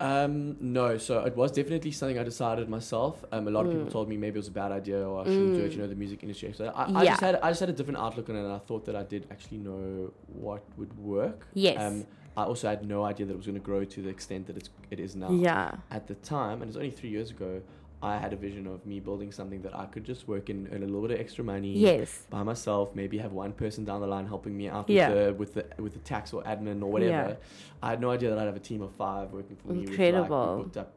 Um, 0.00 0.56
no, 0.60 0.96
so 0.98 1.20
it 1.24 1.36
was 1.36 1.52
definitely 1.52 1.92
something 1.92 2.18
I 2.18 2.22
decided 2.24 2.68
myself. 2.70 3.22
Um, 3.32 3.46
a 3.48 3.50
lot 3.50 3.66
of 3.66 3.72
people 3.72 3.86
Mm. 3.86 3.92
told 3.92 4.08
me 4.08 4.16
maybe 4.16 4.36
it 4.38 4.42
was 4.44 4.48
a 4.48 4.52
bad 4.52 4.72
idea 4.72 5.06
or 5.06 5.20
I 5.20 5.24
shouldn't 5.24 5.56
do 5.56 5.62
it. 5.64 5.72
You 5.72 5.82
know, 5.82 5.88
the 5.88 5.94
music 5.94 6.22
industry. 6.22 6.52
So 6.56 6.66
I, 6.74 6.84
I 6.84 7.02
Yeah. 7.02 7.10
just 7.10 7.20
had 7.20 7.34
I 7.36 7.48
just 7.50 7.60
had 7.60 7.68
a 7.68 7.72
different 7.72 7.98
outlook 7.98 8.28
on 8.30 8.36
it, 8.36 8.40
and 8.44 8.52
I 8.52 8.58
thought 8.58 8.84
that 8.86 8.96
I 8.96 9.02
did 9.02 9.26
actually 9.30 9.58
know 9.58 10.12
what 10.26 10.62
would 10.78 10.96
work. 10.98 11.46
Yes. 11.54 11.78
Um, 11.80 12.06
I 12.36 12.44
also 12.44 12.68
had 12.68 12.86
no 12.86 13.04
idea 13.04 13.26
that 13.26 13.32
it 13.34 13.36
was 13.36 13.46
going 13.46 13.58
to 13.58 13.68
grow 13.70 13.84
to 13.84 14.02
the 14.02 14.08
extent 14.08 14.46
that 14.46 14.56
it's 14.56 14.70
it 14.90 14.98
is 15.00 15.14
now. 15.14 15.30
Yeah. 15.32 15.72
At 15.90 16.06
the 16.06 16.14
time, 16.14 16.62
and 16.62 16.68
it's 16.70 16.76
only 16.76 16.90
three 16.90 17.10
years 17.10 17.30
ago, 17.30 17.60
I 18.02 18.16
had 18.16 18.32
a 18.32 18.36
vision 18.36 18.66
of 18.66 18.86
me 18.86 18.98
building 18.98 19.30
something 19.30 19.60
that 19.62 19.76
I 19.76 19.84
could 19.84 20.04
just 20.04 20.26
work 20.26 20.48
in, 20.48 20.68
earn 20.72 20.82
a 20.82 20.86
little 20.86 21.02
bit 21.02 21.10
of 21.12 21.20
extra 21.20 21.44
money. 21.44 21.72
Yes. 21.76 22.24
By 22.30 22.42
myself, 22.42 22.94
maybe 22.94 23.18
have 23.18 23.32
one 23.32 23.52
person 23.52 23.84
down 23.84 24.00
the 24.00 24.06
line 24.06 24.26
helping 24.26 24.56
me 24.56 24.68
out 24.68 24.88
Yeah. 24.88 25.08
with 25.10 25.54
the 25.54 25.60
with 25.60 25.76
the 25.76 25.82
with 25.82 25.92
the 25.92 25.98
tax 26.00 26.32
or 26.32 26.42
admin 26.44 26.80
or 26.82 26.90
whatever. 26.90 27.10
Yeah. 27.30 27.34
I 27.82 27.90
had 27.90 28.00
no 28.00 28.10
idea 28.10 28.30
that 28.30 28.38
I'd 28.38 28.46
have 28.46 28.56
a 28.56 28.60
team 28.60 28.80
of 28.80 28.92
five 28.94 29.32
working 29.32 29.56
for 29.56 29.68
me. 29.72 29.80
With, 29.80 29.90
Incredible. 29.90 30.38
like, 30.46 30.56
we 30.56 30.62
booked 30.64 30.76
up 30.78 30.92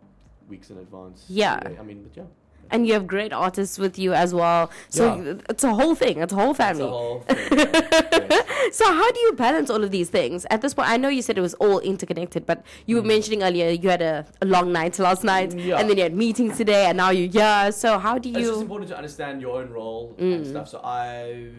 weeks 0.47 0.69
in 0.69 0.77
advance. 0.77 1.25
Yeah. 1.27 1.59
I 1.77 1.83
mean, 1.83 2.03
but 2.03 2.15
yeah. 2.15 2.23
And 2.71 2.88
you 2.88 2.94
have 2.94 3.06
great 3.06 3.31
artists 3.31 3.77
with 3.77 4.00
you 4.00 4.13
as 4.13 4.33
well. 4.33 4.71
So 4.89 5.15
Yeah. 5.15 5.33
it's 5.50 5.63
a 5.63 5.74
whole 5.74 5.94
thing. 5.95 6.18
It's 6.19 6.33
a 6.33 6.36
whole 6.36 6.51
It's 6.51 6.60
a 6.60 6.63
family. 6.63 6.88
whole 6.89 7.19
thing. 7.30 8.39
So 8.71 8.86
how 8.86 9.12
do 9.12 9.19
you 9.19 9.33
balance 9.33 9.69
all 9.69 9.83
of 9.83 9.92
these 9.92 10.10
things? 10.10 10.45
At 10.50 10.62
this 10.62 10.74
point, 10.74 10.89
I 10.89 10.98
know 10.98 11.10
you 11.10 11.21
said 11.21 11.38
it 11.38 11.42
was 11.42 11.54
all 11.56 11.80
interconnected, 11.80 12.45
but 12.48 12.63
you 12.88 12.95
were 12.95 13.04
mentioning 13.04 13.44
earlier 13.44 13.69
you 13.69 13.89
had 13.89 14.01
a, 14.01 14.25
a 14.42 14.45
long 14.45 14.71
night 14.71 14.98
last 14.98 15.24
night, 15.24 15.51
Mm. 15.51 15.65
Yeah. 15.65 15.80
and 15.80 15.89
then 15.89 15.98
you 15.98 16.04
had 16.04 16.15
meetings 16.15 16.57
today, 16.57 16.86
and 16.88 16.98
now 16.98 17.12
you're 17.12 17.30
here. 17.30 17.71
So 17.71 18.00
how 18.00 18.18
do 18.18 18.30
you? 18.30 18.38
It's 18.39 18.48
just 18.48 18.62
important 18.62 18.89
to 18.89 18.98
understand 18.98 19.42
your 19.42 19.62
own 19.62 19.69
role 19.69 20.16
Mm. 20.18 20.36
and 20.36 20.48
stuff. 20.48 20.69
So 20.69 20.81
I, 20.83 21.50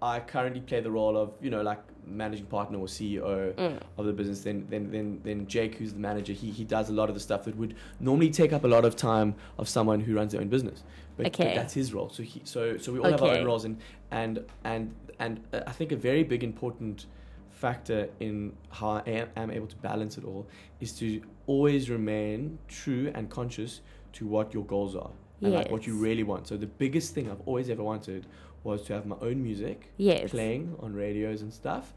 I 0.00 0.20
currently 0.20 0.60
play 0.60 0.80
the 0.80 0.90
role 0.90 1.16
of 1.16 1.32
you 1.42 1.50
know 1.50 1.62
like 1.62 1.80
managing 2.06 2.46
partner 2.46 2.78
or 2.78 2.86
CEO 2.86 3.54
Mm. 3.54 3.80
of 3.98 4.06
the 4.06 4.12
business. 4.12 4.42
Then 4.42 4.66
then 4.70 4.90
then 4.90 5.20
then 5.22 5.46
Jake, 5.46 5.76
who's 5.76 5.92
the 5.92 5.98
manager, 6.00 6.32
he 6.32 6.50
he 6.50 6.64
does 6.64 6.88
a 6.88 6.92
lot 6.92 7.08
of 7.08 7.14
the 7.14 7.20
stuff 7.20 7.44
that 7.44 7.56
would 7.56 7.74
normally 8.00 8.30
take 8.30 8.52
up 8.52 8.64
a 8.64 8.68
lot 8.68 8.84
of 8.84 8.96
time 8.96 9.34
of 9.58 9.68
someone 9.68 10.00
who 10.00 10.14
runs 10.14 10.32
their 10.32 10.40
own 10.40 10.48
business. 10.48 10.82
But, 11.16 11.26
but 11.48 11.54
that's 11.54 11.74
his 11.74 11.92
role. 11.92 12.08
So 12.10 12.22
he 12.22 12.40
so 12.44 12.76
so 12.78 12.92
we 12.92 12.98
all 12.98 13.10
have 13.10 13.22
our 13.22 13.28
own 13.40 13.46
roles 13.46 13.64
and 13.64 13.76
and 14.10 14.44
and 14.64 14.94
and 15.18 15.40
uh, 15.52 15.60
I 15.66 15.72
think 15.72 15.92
a 15.92 15.96
very 15.96 16.22
big 16.24 16.42
important 16.42 17.06
factor 17.50 18.08
in 18.18 18.52
how 18.70 18.90
I 18.90 19.02
am, 19.06 19.28
am 19.36 19.50
able 19.50 19.66
to 19.68 19.76
balance 19.76 20.18
it 20.18 20.24
all 20.24 20.46
is 20.80 20.92
to 20.98 21.22
always 21.46 21.90
remain 21.90 22.58
true 22.66 23.12
and 23.14 23.30
conscious 23.30 23.82
to 24.14 24.26
what 24.26 24.52
your 24.52 24.64
goals 24.64 24.96
are 24.96 25.10
and 25.42 25.52
like 25.54 25.70
what 25.70 25.86
you 25.86 25.96
really 25.96 26.22
want. 26.22 26.46
So 26.48 26.56
the 26.56 26.66
biggest 26.66 27.14
thing 27.14 27.30
I've 27.30 27.40
always 27.46 27.68
ever 27.68 27.82
wanted 27.82 28.26
was 28.64 28.82
to 28.84 28.92
have 28.92 29.06
my 29.06 29.16
own 29.20 29.42
music 29.42 29.88
Yes. 29.96 30.30
playing 30.30 30.76
on 30.80 30.94
radios 30.94 31.42
and 31.42 31.52
stuff 31.52 31.94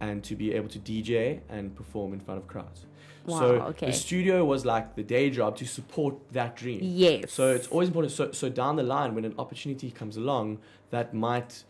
and 0.00 0.22
to 0.24 0.34
be 0.36 0.52
able 0.54 0.68
to 0.68 0.78
DJ 0.78 1.40
and 1.48 1.74
perform 1.74 2.12
in 2.12 2.20
front 2.20 2.38
of 2.40 2.46
crowds. 2.46 2.86
Wow, 3.26 3.38
so 3.40 3.46
okay. 3.72 3.86
the 3.86 3.92
studio 3.92 4.44
was 4.44 4.64
like 4.64 4.94
the 4.96 5.02
day 5.02 5.28
job 5.28 5.56
to 5.56 5.66
support 5.66 6.14
that 6.32 6.56
dream. 6.56 6.80
Yes. 6.82 7.32
So 7.32 7.50
it's 7.54 7.66
always 7.68 7.88
important. 7.88 8.12
So, 8.12 8.32
so 8.32 8.48
down 8.48 8.76
the 8.76 8.82
line, 8.82 9.14
when 9.14 9.24
an 9.24 9.34
opportunity 9.38 9.90
comes 9.90 10.16
along 10.16 10.58
that 10.90 11.12
might 11.14 11.64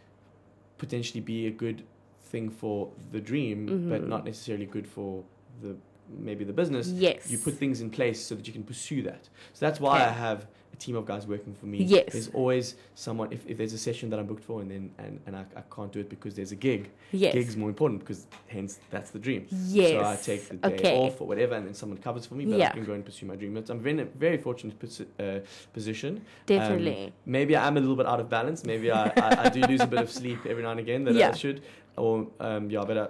potentially 0.79 1.21
be 1.21 1.47
a 1.47 1.51
good 1.51 1.83
thing 2.23 2.51
for 2.51 2.91
the 3.11 3.21
dream, 3.21 3.89
but 3.89 4.03
Mhm. 4.03 4.09
not 4.09 4.25
necessarily 4.25 4.67
good 4.67 4.87
for 4.87 5.25
the 5.63 5.77
maybe 6.19 6.45
the 6.45 6.53
business, 6.53 6.89
Yes. 6.89 7.31
you 7.31 7.39
put 7.39 7.55
things 7.55 7.81
in 7.81 7.91
place 7.91 8.25
so 8.25 8.35
that 8.35 8.47
you 8.47 8.53
can 8.53 8.63
pursue 8.63 9.03
that. 9.03 9.29
So 9.53 9.67
that's 9.67 9.81
why 9.81 9.97
I 9.99 10.09
have 10.09 10.47
a 10.73 10.77
team 10.77 10.97
of 10.97 11.07
guys 11.07 11.27
working 11.27 11.55
for 11.55 11.67
me. 11.67 11.79
Yes. 11.83 12.13
There's 12.13 12.29
always 12.29 12.77
someone 12.95 13.33
if, 13.33 13.47
if 13.47 13.57
there's 13.59 13.73
a 13.73 13.79
session 13.79 14.11
that 14.11 14.19
I'm 14.19 14.27
booked 14.27 14.45
for 14.45 14.61
and 14.61 14.71
then 14.71 14.91
and, 14.99 15.19
and 15.27 15.35
I, 15.37 15.45
I 15.57 15.63
can't 15.75 15.91
do 15.91 16.01
it 16.01 16.09
because 16.11 16.35
there's 16.35 16.53
a 16.53 16.57
gig. 16.57 16.91
yes. 17.13 17.33
Gig's 17.35 17.57
more 17.57 17.69
important 17.69 18.01
because 18.01 18.27
hence 18.49 18.79
that's 18.91 19.11
the 19.11 19.19
dream. 19.19 19.47
Yes. 19.51 19.91
So 19.91 20.05
I 20.05 20.17
take 20.17 20.49
the 20.49 20.57
day 20.69 20.75
Okay. 20.75 20.97
off 20.99 21.21
or 21.21 21.27
whatever 21.27 21.55
and 21.55 21.67
then 21.67 21.75
someone 21.75 21.99
covers 21.99 22.27
for 22.27 22.35
me, 22.35 22.45
but 22.47 22.59
Yeah. 22.59 22.69
I 22.69 22.73
can 22.73 22.85
go 22.85 22.93
and 22.93 23.05
pursue 23.05 23.27
my 23.27 23.37
dream. 23.37 23.57
It's, 23.57 23.71
I'm 23.71 23.81
very 23.81 24.03
very 24.05 24.39
fortunate 24.39 24.77
uh, 25.19 25.41
position. 25.73 26.23
Definitely. 26.47 27.13
Maybe 27.27 27.57
I'm 27.57 27.77
a 27.77 27.81
little 27.81 27.97
bit 27.97 28.07
out 28.07 28.21
of 28.21 28.29
balance. 28.29 28.65
Maybe 28.65 28.91
I, 28.91 29.07
I, 29.17 29.45
I 29.45 29.49
do 29.49 29.61
lose 29.63 29.81
a 29.81 29.87
bit 29.87 30.01
of 30.01 30.11
sleep 30.11 30.41
every 30.47 30.63
now 30.63 30.71
and 30.73 30.81
again 30.81 31.05
that 31.05 31.15
Yeah. 31.15 31.31
I 31.31 31.37
should. 31.37 31.63
Or 31.97 32.29
um, 32.41 32.71
yeah, 32.71 32.85
but 32.87 32.97
uh, 32.97 33.09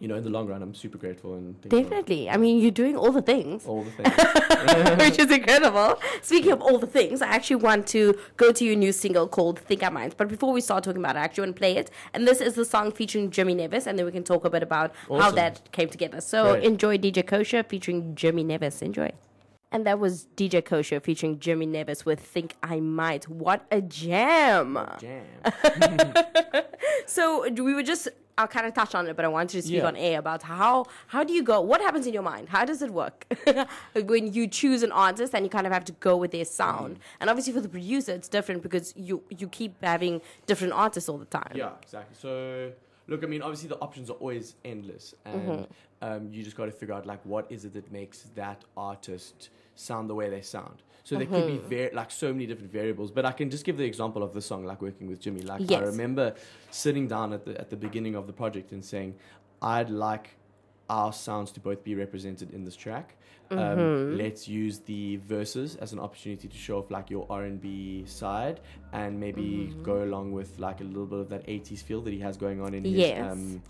you 0.00 0.08
know, 0.08 0.16
in 0.16 0.24
the 0.24 0.30
long 0.30 0.46
run, 0.48 0.60
I'm 0.62 0.74
super 0.74 0.98
grateful 0.98 1.34
and. 1.34 1.60
Definitely. 1.62 2.28
I 2.28 2.36
mean, 2.36 2.60
you're 2.60 2.70
doing 2.70 2.96
all 2.96 3.12
the 3.12 3.22
things. 3.22 3.64
all 3.66 3.84
the 3.84 3.90
things. 4.02 4.98
which 4.98 5.18
is 5.18 5.30
incredible. 5.30 6.00
Speaking 6.22 6.52
of 6.52 6.60
all 6.60 6.78
the 6.78 6.86
things, 6.86 7.22
I 7.22 7.28
actually 7.28 7.56
want 7.56 7.86
to 7.88 8.18
go 8.36 8.52
to 8.52 8.64
your 8.64 8.76
new 8.76 8.92
single 8.92 9.28
called 9.28 9.58
Think 9.60 9.82
I 9.82 9.88
Might. 9.90 10.16
But 10.16 10.28
before 10.28 10.52
we 10.52 10.60
start 10.60 10.84
talking 10.84 11.00
about 11.00 11.16
it, 11.16 11.20
I 11.20 11.22
actually 11.22 11.42
want 11.42 11.56
to 11.56 11.60
play 11.60 11.76
it. 11.76 11.90
And 12.12 12.26
this 12.26 12.40
is 12.40 12.54
the 12.54 12.64
song 12.64 12.90
featuring 12.92 13.30
Jimmy 13.30 13.54
Nevis, 13.54 13.86
and 13.86 13.98
then 13.98 14.04
we 14.06 14.12
can 14.12 14.24
talk 14.24 14.44
a 14.44 14.50
bit 14.50 14.62
about 14.62 14.92
how 15.08 15.30
that 15.30 15.70
came 15.72 15.88
together. 15.88 16.20
So 16.20 16.52
Great. 16.54 16.64
enjoy 16.64 16.98
DJ 16.98 17.26
Kosher 17.26 17.62
featuring 17.62 18.14
Jimmy 18.14 18.42
Nevis. 18.44 18.82
Enjoy. 18.82 19.12
And 19.70 19.84
that 19.86 19.98
was 19.98 20.26
DJ 20.36 20.64
Kosher 20.64 21.00
featuring 21.00 21.40
Jimmy 21.40 21.66
Nevis 21.66 22.04
with 22.04 22.20
Think 22.20 22.54
I 22.62 22.78
Might. 22.78 23.28
What 23.28 23.66
a 23.72 23.80
jam! 23.80 24.78
Jam. 25.00 25.24
So 27.06 27.50
we 27.50 27.74
were 27.74 27.82
just 27.82 28.08
I'll 28.36 28.48
kind 28.48 28.66
of 28.66 28.74
touch 28.74 28.94
on 28.94 29.06
it, 29.06 29.14
but 29.16 29.24
I 29.24 29.28
wanted 29.28 29.52
to 29.58 29.62
speak 29.62 29.76
Yeah. 29.82 29.86
on 29.86 29.96
air 29.96 30.18
about 30.18 30.42
how 30.42 30.86
how 31.06 31.22
do 31.22 31.32
you 31.32 31.42
go? 31.42 31.60
What 31.60 31.80
happens 31.80 32.06
in 32.06 32.12
your 32.12 32.22
mind? 32.22 32.48
How 32.48 32.64
does 32.64 32.82
it 32.82 32.90
work 32.90 33.26
when 33.94 34.32
you 34.32 34.48
choose 34.48 34.82
an 34.82 34.90
artist 34.92 35.34
and 35.34 35.44
you 35.46 35.50
kind 35.50 35.66
of 35.66 35.72
have 35.72 35.84
to 35.86 35.92
go 35.92 36.16
with 36.16 36.32
their 36.32 36.44
sound? 36.44 36.96
Mm. 36.96 37.00
And 37.20 37.30
obviously 37.30 37.52
for 37.52 37.60
the 37.60 37.68
producer, 37.68 38.12
it's 38.12 38.28
different 38.28 38.62
because 38.62 38.92
you 38.96 39.22
you 39.30 39.48
keep 39.48 39.72
having 39.82 40.20
different 40.46 40.72
artists 40.72 41.08
all 41.08 41.18
the 41.18 41.26
time. 41.26 41.52
Yeah, 41.54 41.70
exactly. 41.82 42.16
So, 42.20 42.72
look, 43.06 43.22
I 43.22 43.26
mean, 43.26 43.42
obviously 43.42 43.68
the 43.68 43.78
options 43.78 44.10
are 44.10 44.14
always 44.14 44.56
endless, 44.64 45.14
and 45.24 45.42
Mm-hmm. 45.48 46.04
um, 46.06 46.32
you 46.32 46.42
just 46.42 46.56
got 46.56 46.66
to 46.66 46.72
figure 46.72 46.94
out 46.94 47.06
like 47.06 47.20
what 47.24 47.46
is 47.50 47.64
it 47.64 47.72
that 47.74 47.92
makes 47.92 48.18
that 48.34 48.64
artist 48.76 49.50
sound 49.76 50.10
the 50.10 50.14
way 50.14 50.28
they 50.28 50.40
sound. 50.42 50.82
So 51.04 51.16
there 51.16 51.26
could 51.26 51.46
be 51.46 51.52
Mm-hmm. 51.58 51.68
very 51.68 51.94
like 51.94 52.10
so 52.10 52.32
many 52.32 52.46
different 52.46 52.72
variables, 52.72 53.10
but 53.10 53.24
I 53.26 53.32
can 53.32 53.50
just 53.50 53.64
give 53.64 53.76
the 53.76 53.84
example 53.84 54.22
of 54.22 54.32
the 54.32 54.40
song, 54.40 54.64
like 54.64 54.80
working 54.80 55.06
with 55.06 55.20
Jimmy. 55.20 55.42
Like 55.42 55.70
Yes. 55.70 55.82
I 55.82 55.84
remember 55.84 56.34
sitting 56.70 57.06
down 57.06 57.32
at 57.34 57.44
the 57.44 57.60
at 57.60 57.68
the 57.70 57.76
beginning 57.76 58.14
of 58.14 58.26
the 58.26 58.32
project 58.32 58.72
and 58.72 58.82
saying, 58.82 59.14
I'd 59.60 59.90
like 59.90 60.30
our 60.88 61.12
sounds 61.12 61.50
to 61.52 61.60
both 61.60 61.84
be 61.84 61.94
represented 61.94 62.52
in 62.52 62.64
this 62.64 62.74
track. 62.76 63.16
Mm-hmm. 63.50 63.80
Um, 63.80 64.16
let's 64.16 64.48
use 64.48 64.78
the 64.80 65.16
verses 65.18 65.76
as 65.76 65.92
an 65.92 66.00
opportunity 66.00 66.48
to 66.48 66.56
show 66.56 66.78
off 66.78 66.90
like 66.90 67.10
your 67.10 67.26
R 67.28 67.42
and 67.44 67.60
B 67.60 68.04
side, 68.06 68.60
and 68.94 69.20
maybe 69.20 69.42
Mm-hmm. 69.42 69.82
go 69.82 70.02
along 70.04 70.32
with 70.32 70.58
like 70.58 70.80
a 70.80 70.84
little 70.84 71.06
bit 71.06 71.18
of 71.18 71.28
that 71.28 71.46
'80s 71.46 71.82
feel 71.82 72.00
that 72.00 72.12
he 72.14 72.20
has 72.20 72.38
going 72.38 72.62
on 72.62 72.72
in 72.72 72.82
his 72.84 72.94
Yes. 72.94 73.30
um, 73.30 73.62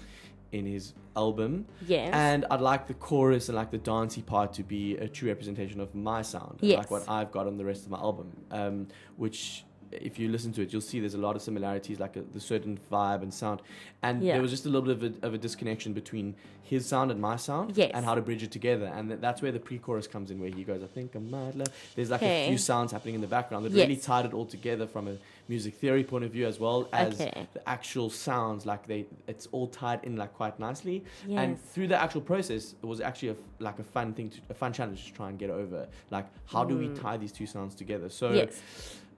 in 0.54 0.66
his 0.66 0.94
album. 1.16 1.66
Yes. 1.86 2.10
And 2.12 2.44
I'd 2.50 2.60
like 2.60 2.86
the 2.86 2.94
chorus 2.94 3.48
and 3.48 3.56
like 3.56 3.70
the 3.70 3.78
dancey 3.78 4.22
part 4.22 4.52
to 4.54 4.62
be 4.62 4.96
a 4.96 5.08
true 5.08 5.28
representation 5.28 5.80
of 5.80 5.94
my 5.94 6.22
sound, 6.22 6.58
Yes. 6.60 6.78
like 6.78 6.90
what 6.90 7.08
I've 7.08 7.30
got 7.32 7.46
on 7.46 7.56
the 7.56 7.64
rest 7.64 7.84
of 7.84 7.90
my 7.90 7.98
album. 7.98 8.28
Um, 8.50 8.88
which, 9.16 9.64
if 9.92 10.18
you 10.18 10.28
listen 10.28 10.52
to 10.54 10.62
it, 10.62 10.72
you'll 10.72 10.82
see 10.82 11.00
there's 11.00 11.14
a 11.14 11.18
lot 11.18 11.36
of 11.36 11.42
similarities, 11.42 11.98
like 12.00 12.16
a, 12.16 12.22
the 12.22 12.40
certain 12.40 12.78
vibe 12.90 13.22
and 13.22 13.32
sound. 13.32 13.60
And 14.02 14.22
Yeah. 14.22 14.34
there 14.34 14.42
was 14.42 14.50
just 14.50 14.66
a 14.66 14.68
little 14.68 14.94
bit 14.94 15.16
of 15.16 15.22
a, 15.22 15.26
of 15.26 15.34
a 15.34 15.38
disconnection 15.38 15.92
between 15.92 16.34
his 16.62 16.86
sound 16.86 17.10
and 17.10 17.20
my 17.20 17.36
sound, 17.36 17.76
Yes. 17.76 17.90
and 17.92 18.04
how 18.06 18.14
to 18.14 18.22
bridge 18.22 18.42
it 18.42 18.50
together. 18.50 18.86
And 18.86 19.08
th- 19.10 19.20
that's 19.20 19.42
where 19.42 19.52
the 19.52 19.60
pre-chorus 19.60 20.06
comes 20.06 20.30
in, 20.30 20.40
where 20.40 20.48
he 20.48 20.64
goes, 20.64 20.82
"I 20.82 20.86
think 20.86 21.14
I 21.14 21.18
might 21.18 21.54
love." 21.56 21.68
There's 21.94 22.10
like 22.10 22.22
Okay. 22.22 22.46
a 22.46 22.48
few 22.48 22.56
sounds 22.58 22.90
happening 22.90 23.14
in 23.16 23.20
the 23.20 23.26
background 23.26 23.66
that 23.66 23.72
Yes. 23.72 23.86
really 23.86 24.00
tied 24.00 24.24
it 24.24 24.32
all 24.32 24.46
together 24.46 24.86
from 24.86 25.08
a 25.08 25.16
music 25.46 25.74
theory 25.74 26.02
point 26.02 26.24
of 26.24 26.30
view, 26.32 26.46
as 26.46 26.58
well 26.58 26.88
as 26.92 27.20
Okay. 27.20 27.46
the 27.52 27.68
actual 27.68 28.08
sounds. 28.08 28.64
Like 28.64 28.86
they, 28.86 29.04
it's 29.28 29.46
all 29.52 29.66
tied 29.66 30.00
in 30.04 30.16
like 30.16 30.32
quite 30.32 30.58
nicely. 30.58 31.04
Yes. 31.28 31.38
And 31.38 31.60
through 31.60 31.88
the 31.88 32.00
actual 32.00 32.22
process, 32.22 32.74
it 32.82 32.86
was 32.86 33.00
actually 33.02 33.28
a, 33.30 33.36
like 33.58 33.78
a 33.78 33.84
fun 33.84 34.14
thing, 34.14 34.30
to, 34.30 34.38
a 34.48 34.54
fun 34.54 34.72
challenge 34.72 35.04
to 35.06 35.12
try 35.12 35.28
and 35.28 35.38
get 35.38 35.50
over. 35.50 35.86
Like, 36.10 36.26
how 36.46 36.64
do 36.64 36.78
we 36.78 36.88
tie 36.88 37.18
these 37.18 37.32
two 37.32 37.46
sounds 37.46 37.74
together? 37.74 38.08
So, 38.08 38.30
Mm. 38.30 38.60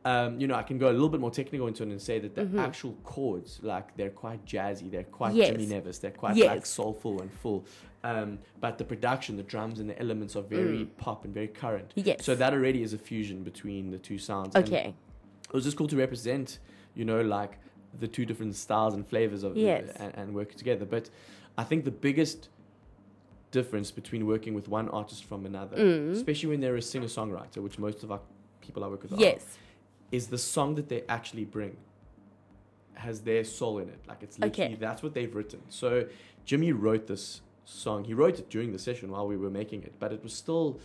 Um, 0.07 0.41
you 0.41 0.47
know, 0.47 0.55
I 0.55 0.63
can 0.63 0.79
go 0.79 0.89
a 0.89 0.93
little 0.99 1.09
bit 1.09 1.21
more 1.21 1.33
technical 1.33 1.67
into 1.67 1.83
it 1.83 1.89
and 1.89 2.01
say 2.01 2.21
that 2.21 2.35
the 2.37 2.49
actual 2.61 2.93
chords, 3.03 3.59
like, 3.63 3.97
they're 3.97 4.11
quite 4.25 4.45
jazzy, 4.47 4.89
they're 4.89 5.03
quite 5.03 5.31
Mm-hmm. 5.31 5.39
Yes. 5.39 5.51
Jimmy 5.51 5.67
Nevis, 5.67 5.99
they're 5.99 6.11
quite 6.13 6.37
Yes. 6.37 6.47
like 6.49 6.65
soulful 6.67 7.21
and 7.23 7.31
full. 7.43 7.65
Um, 8.05 8.39
but 8.61 8.79
the 8.79 8.85
production, 8.85 9.37
the 9.37 9.43
drums, 9.43 9.81
and 9.81 9.91
the 9.91 9.99
elements 10.01 10.37
are 10.37 10.43
very 10.43 10.85
pop 10.97 11.25
and 11.25 11.35
very 11.35 11.49
current. 11.49 11.93
Mm. 11.97 12.07
Yes. 12.07 12.25
So 12.25 12.37
that 12.37 12.53
already 12.53 12.83
is 12.85 12.93
a 12.93 12.99
fusion 12.99 13.43
between 13.43 13.91
the 13.91 13.99
two 13.99 14.17
sounds. 14.17 14.55
And 14.55 14.65
Okay. 14.65 14.95
it 15.49 15.53
was 15.53 15.65
just 15.65 15.77
cool 15.77 15.89
to 15.89 15.97
represent, 15.97 16.61
you 16.95 17.05
know, 17.05 17.21
like 17.23 17.59
the 17.99 18.07
two 18.07 18.25
different 18.25 18.55
styles 18.55 18.95
and 18.95 19.05
flavors 19.05 19.43
of 19.43 19.57
Yes. 19.57 19.89
and, 19.97 20.15
and 20.15 20.35
work 20.35 20.55
together. 20.55 20.85
But 20.85 21.11
I 21.59 21.65
think 21.65 21.85
the 21.85 21.91
biggest 21.91 22.49
difference 23.51 23.91
between 23.91 24.25
working 24.27 24.55
with 24.55 24.69
one 24.69 24.89
artist 24.91 25.25
from 25.25 25.47
another, 25.47 25.77
Mm. 25.77 26.13
especially 26.13 26.51
when 26.51 26.61
they're 26.61 26.77
a 26.77 26.83
singer 26.83 27.07
songwriter, 27.09 27.59
which 27.59 27.79
most 27.79 28.05
of 28.05 28.13
our 28.13 28.21
people 28.61 28.85
I 28.85 28.89
work 28.89 29.03
with 29.03 29.13
are, 29.15 29.17
Yes. 29.21 29.59
Is 30.13 30.29
the 30.29 30.39
song 30.39 30.75
that 30.77 30.89
they 30.89 31.03
actually 31.09 31.45
bring 31.45 31.77
has 32.95 33.21
their 33.21 33.45
soul 33.45 33.79
in 33.79 33.89
it. 33.89 33.99
Like 34.09 34.23
it's 34.23 34.39
literally 34.39 34.67
Okay. 34.75 34.77
that's 34.81 35.03
what 35.03 35.13
they've 35.15 35.35
written. 35.35 35.61
So 35.69 36.07
Jimmy 36.45 36.73
wrote 36.73 37.07
this 37.07 37.43
song. 37.65 38.05
He 38.05 38.15
wrote 38.15 38.39
it 38.39 38.49
during 38.49 38.73
the 38.73 38.79
session 38.79 39.11
while 39.11 39.27
we 39.27 39.37
were 39.37 39.51
making 39.51 39.83
it, 39.83 39.93
but 39.99 40.13
it 40.13 40.23
was 40.23 40.33
still 40.33 40.81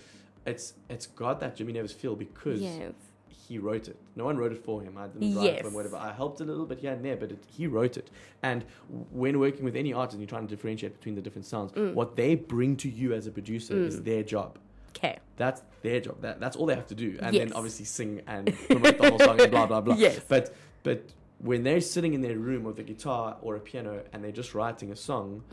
it's 0.46 0.74
it's 0.90 1.06
got 1.08 1.40
that 1.40 1.56
Jimmy 1.56 1.74
Nevis 1.74 1.92
feel 1.94 2.16
because 2.16 2.62
Yes. 2.62 2.94
he 3.30 3.58
wrote 3.60 3.88
it. 3.88 3.96
No 4.16 4.26
one 4.26 4.38
wrote 4.38 4.52
it 4.52 4.58
for 4.66 4.82
him. 4.82 4.98
I 4.98 5.08
didn't 5.08 5.36
write 5.36 5.46
it 5.54 5.62
for 5.62 5.68
him, 5.68 5.74
whatever. 5.76 5.96
I 5.98 6.12
helped 6.12 6.42
a 6.42 6.44
little 6.44 6.66
bit 6.66 6.80
here 6.80 6.92
and 6.94 7.06
there, 7.06 7.16
but 7.16 7.32
it, 7.32 7.44
he 7.48 7.68
wrote 7.68 7.96
it. 7.96 8.10
And 8.42 8.66
when 9.12 9.40
working 9.40 9.64
with 9.64 9.76
any 9.76 9.94
artist 9.94 10.16
and 10.16 10.22
you're 10.22 10.28
trying 10.30 10.48
to 10.48 10.54
differentiate 10.56 10.94
between 10.98 11.16
the 11.16 11.22
different 11.22 11.46
sounds, 11.46 11.72
Mm. 11.74 11.94
what 11.94 12.16
they 12.16 12.36
bring 12.36 12.76
to 12.78 12.90
you 12.90 13.14
as 13.14 13.28
a 13.28 13.32
producer 13.32 13.76
is 13.76 14.02
their 14.04 14.24
job. 14.24 14.58
Okay. 14.96 15.18
That's 15.38 15.62
their 15.82 16.00
job. 16.00 16.22
That, 16.22 16.40
that's 16.40 16.56
all 16.56 16.66
they 16.66 16.76
have 16.76 16.88
to 16.88 16.96
do. 16.96 17.18
And 17.22 17.34
Yes. 17.36 17.48
then 17.50 17.54
obviously 17.58 17.86
sing 17.86 18.22
and 18.28 18.54
promote 18.68 18.98
the 18.98 19.10
whole 19.10 19.20
song 19.20 19.42
and 19.42 19.52
blah, 19.52 19.66
blah, 19.66 19.82
blah. 19.82 19.96
Yes. 19.98 20.20
But, 20.28 20.54
but 20.84 21.02
when 21.40 21.64
they're 21.64 21.82
sitting 21.82 22.14
in 22.14 22.22
their 22.22 22.38
room 22.38 22.64
with 22.64 22.78
a 22.78 22.84
guitar 22.84 23.36
or 23.42 23.56
a 23.56 23.60
piano 23.60 24.04
and 24.14 24.24
they're 24.24 24.32
just 24.32 24.54
writing 24.54 24.92
a 24.92 24.96
song, 24.96 25.44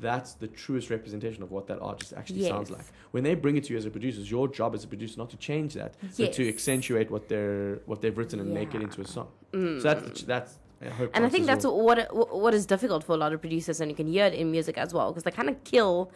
that's 0.00 0.34
the 0.34 0.48
truest 0.48 0.90
representation 0.90 1.42
of 1.42 1.50
what 1.50 1.66
that 1.68 1.80
artist 1.80 2.12
actually 2.16 2.42
sounds 2.46 2.68
Mm-hmm. 2.68 2.76
Like. 2.78 2.86
When 3.12 3.24
they 3.24 3.34
bring 3.34 3.56
it 3.56 3.64
to 3.64 3.72
you 3.72 3.78
as 3.78 3.86
a 3.86 3.90
producer, 3.90 4.20
it's 4.20 4.30
your 4.30 4.48
job 4.48 4.74
as 4.74 4.84
a 4.84 4.88
producer 4.88 5.16
not 5.18 5.30
to 5.30 5.36
change 5.38 5.72
that, 5.74 5.94
but 6.18 6.32
to 6.34 6.46
accentuate 6.48 7.10
what 7.10 7.28
they're 7.28 7.76
what 7.86 8.02
they've 8.02 8.16
written 8.16 8.38
and 8.40 8.52
make 8.52 8.74
it 8.74 8.82
into 8.82 9.00
a 9.00 9.06
song. 9.06 9.28
So 9.52 9.80
that's 9.80 10.22
that's. 10.22 10.58
I 10.82 10.88
hope 10.88 11.10
And 11.12 11.26
I 11.26 11.28
think 11.28 11.44
that's 11.46 11.64
all- 11.66 11.84
what 11.84 11.98
what 12.44 12.54
is 12.54 12.64
difficult 12.66 13.04
for 13.04 13.12
a 13.12 13.16
lot 13.18 13.32
of 13.34 13.40
producers, 13.42 13.80
and 13.82 13.90
you 13.90 13.96
can 13.96 14.06
hear 14.06 14.24
it 14.26 14.34
in 14.34 14.50
music 14.50 14.78
as 14.78 14.94
well, 14.94 15.10
because 15.10 15.24
they 15.24 15.30
kind 15.30 15.48
of 15.50 15.62
kill 15.64 16.10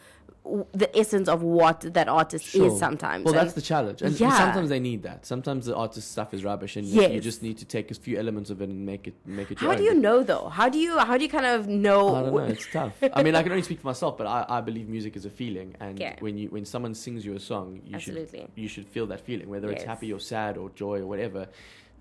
the 0.72 0.94
essence 0.96 1.26
of 1.28 1.42
what 1.42 1.80
that 1.94 2.06
artist 2.06 2.44
Sure. 2.44 2.66
is 2.66 2.78
sometimes. 2.78 3.24
Well, 3.24 3.32
And- 3.34 3.40
that's 3.42 3.54
the 3.54 3.62
challenge. 3.62 4.02
And 4.02 4.18
Yeah. 4.20 4.36
sometimes 4.36 4.68
they 4.68 4.78
need 4.78 5.02
that. 5.04 5.24
Sometimes 5.24 5.64
the 5.64 5.74
artist 5.74 6.10
stuff 6.12 6.34
is 6.34 6.44
rubbish, 6.44 6.76
and 6.76 6.86
you- 6.86 7.08
you 7.08 7.20
just 7.20 7.42
need 7.42 7.56
to 7.58 7.64
take 7.64 7.90
a 7.90 7.94
few 7.94 8.18
elements 8.18 8.50
of 8.50 8.60
it 8.60 8.68
and 8.68 8.84
make 8.84 9.08
it 9.08 9.14
make 9.24 9.50
it. 9.50 9.60
Your 9.62 9.70
how 9.72 9.76
do 9.78 9.82
you 9.84 9.94
know 9.94 10.22
though? 10.22 10.48
How 10.50 10.68
do 10.68 10.78
you 10.78 10.98
how 10.98 11.16
do 11.16 11.22
you 11.24 11.30
kind 11.30 11.46
of 11.46 11.66
know? 11.66 12.14
I 12.14 12.20
don't 12.22 12.34
know. 12.34 12.38
It's 12.44 12.66
tough. 12.70 12.92
I 13.14 13.22
mean, 13.22 13.34
I 13.34 13.42
can 13.42 13.52
only 13.52 13.62
speak 13.62 13.80
for 13.80 13.86
myself, 13.86 14.18
but 14.18 14.26
I, 14.26 14.44
I 14.48 14.60
believe 14.60 14.86
music 14.88 15.16
is 15.16 15.24
a 15.24 15.30
feeling, 15.30 15.74
and 15.80 15.98
Okay. 15.98 16.16
when 16.20 16.36
you 16.36 16.48
when 16.48 16.64
someone 16.66 16.94
sings 16.94 17.24
you 17.24 17.34
a 17.34 17.40
song, 17.40 17.80
you 17.86 17.94
Absolutely. 17.96 18.40
should 18.40 18.48
you 18.54 18.68
should 18.68 18.86
feel 18.86 19.06
that 19.06 19.20
feeling, 19.22 19.48
whether 19.48 19.70
it's 19.70 19.84
happy 19.84 20.12
or 20.12 20.20
sad 20.20 20.58
or 20.58 20.68
joy 20.70 21.00
or 21.00 21.06
whatever. 21.06 21.48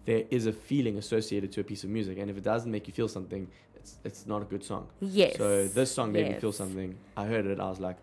There 0.05 0.25
is 0.29 0.47
a 0.47 0.51
feeling 0.51 0.97
associated 0.97 1.53
to 1.53 1.61
a 1.61 1.63
piece 1.63 1.85
of 1.85 1.89
music, 1.89 2.17
and 2.19 2.29
if 2.29 2.35
it 2.37 2.43
doesn't 2.43 2.69
make 2.69 2.87
you 2.89 2.93
feel 2.93 3.07
something, 3.07 3.47
it's 3.77 3.95
it's 4.03 4.27
not 4.27 4.41
a 4.41 4.45
good 4.45 4.63
song. 4.65 4.87
Yes. 4.99 5.37
So 5.37 5.65
this 5.65 5.91
song 5.91 6.11
made 6.11 6.27
me 6.27 6.33
feel 6.39 6.51
something. 6.51 6.95
I 7.15 7.23
heard 7.25 7.45
it. 7.45 7.57
I 7.61 7.69
was 7.69 7.79
like, 7.79 7.95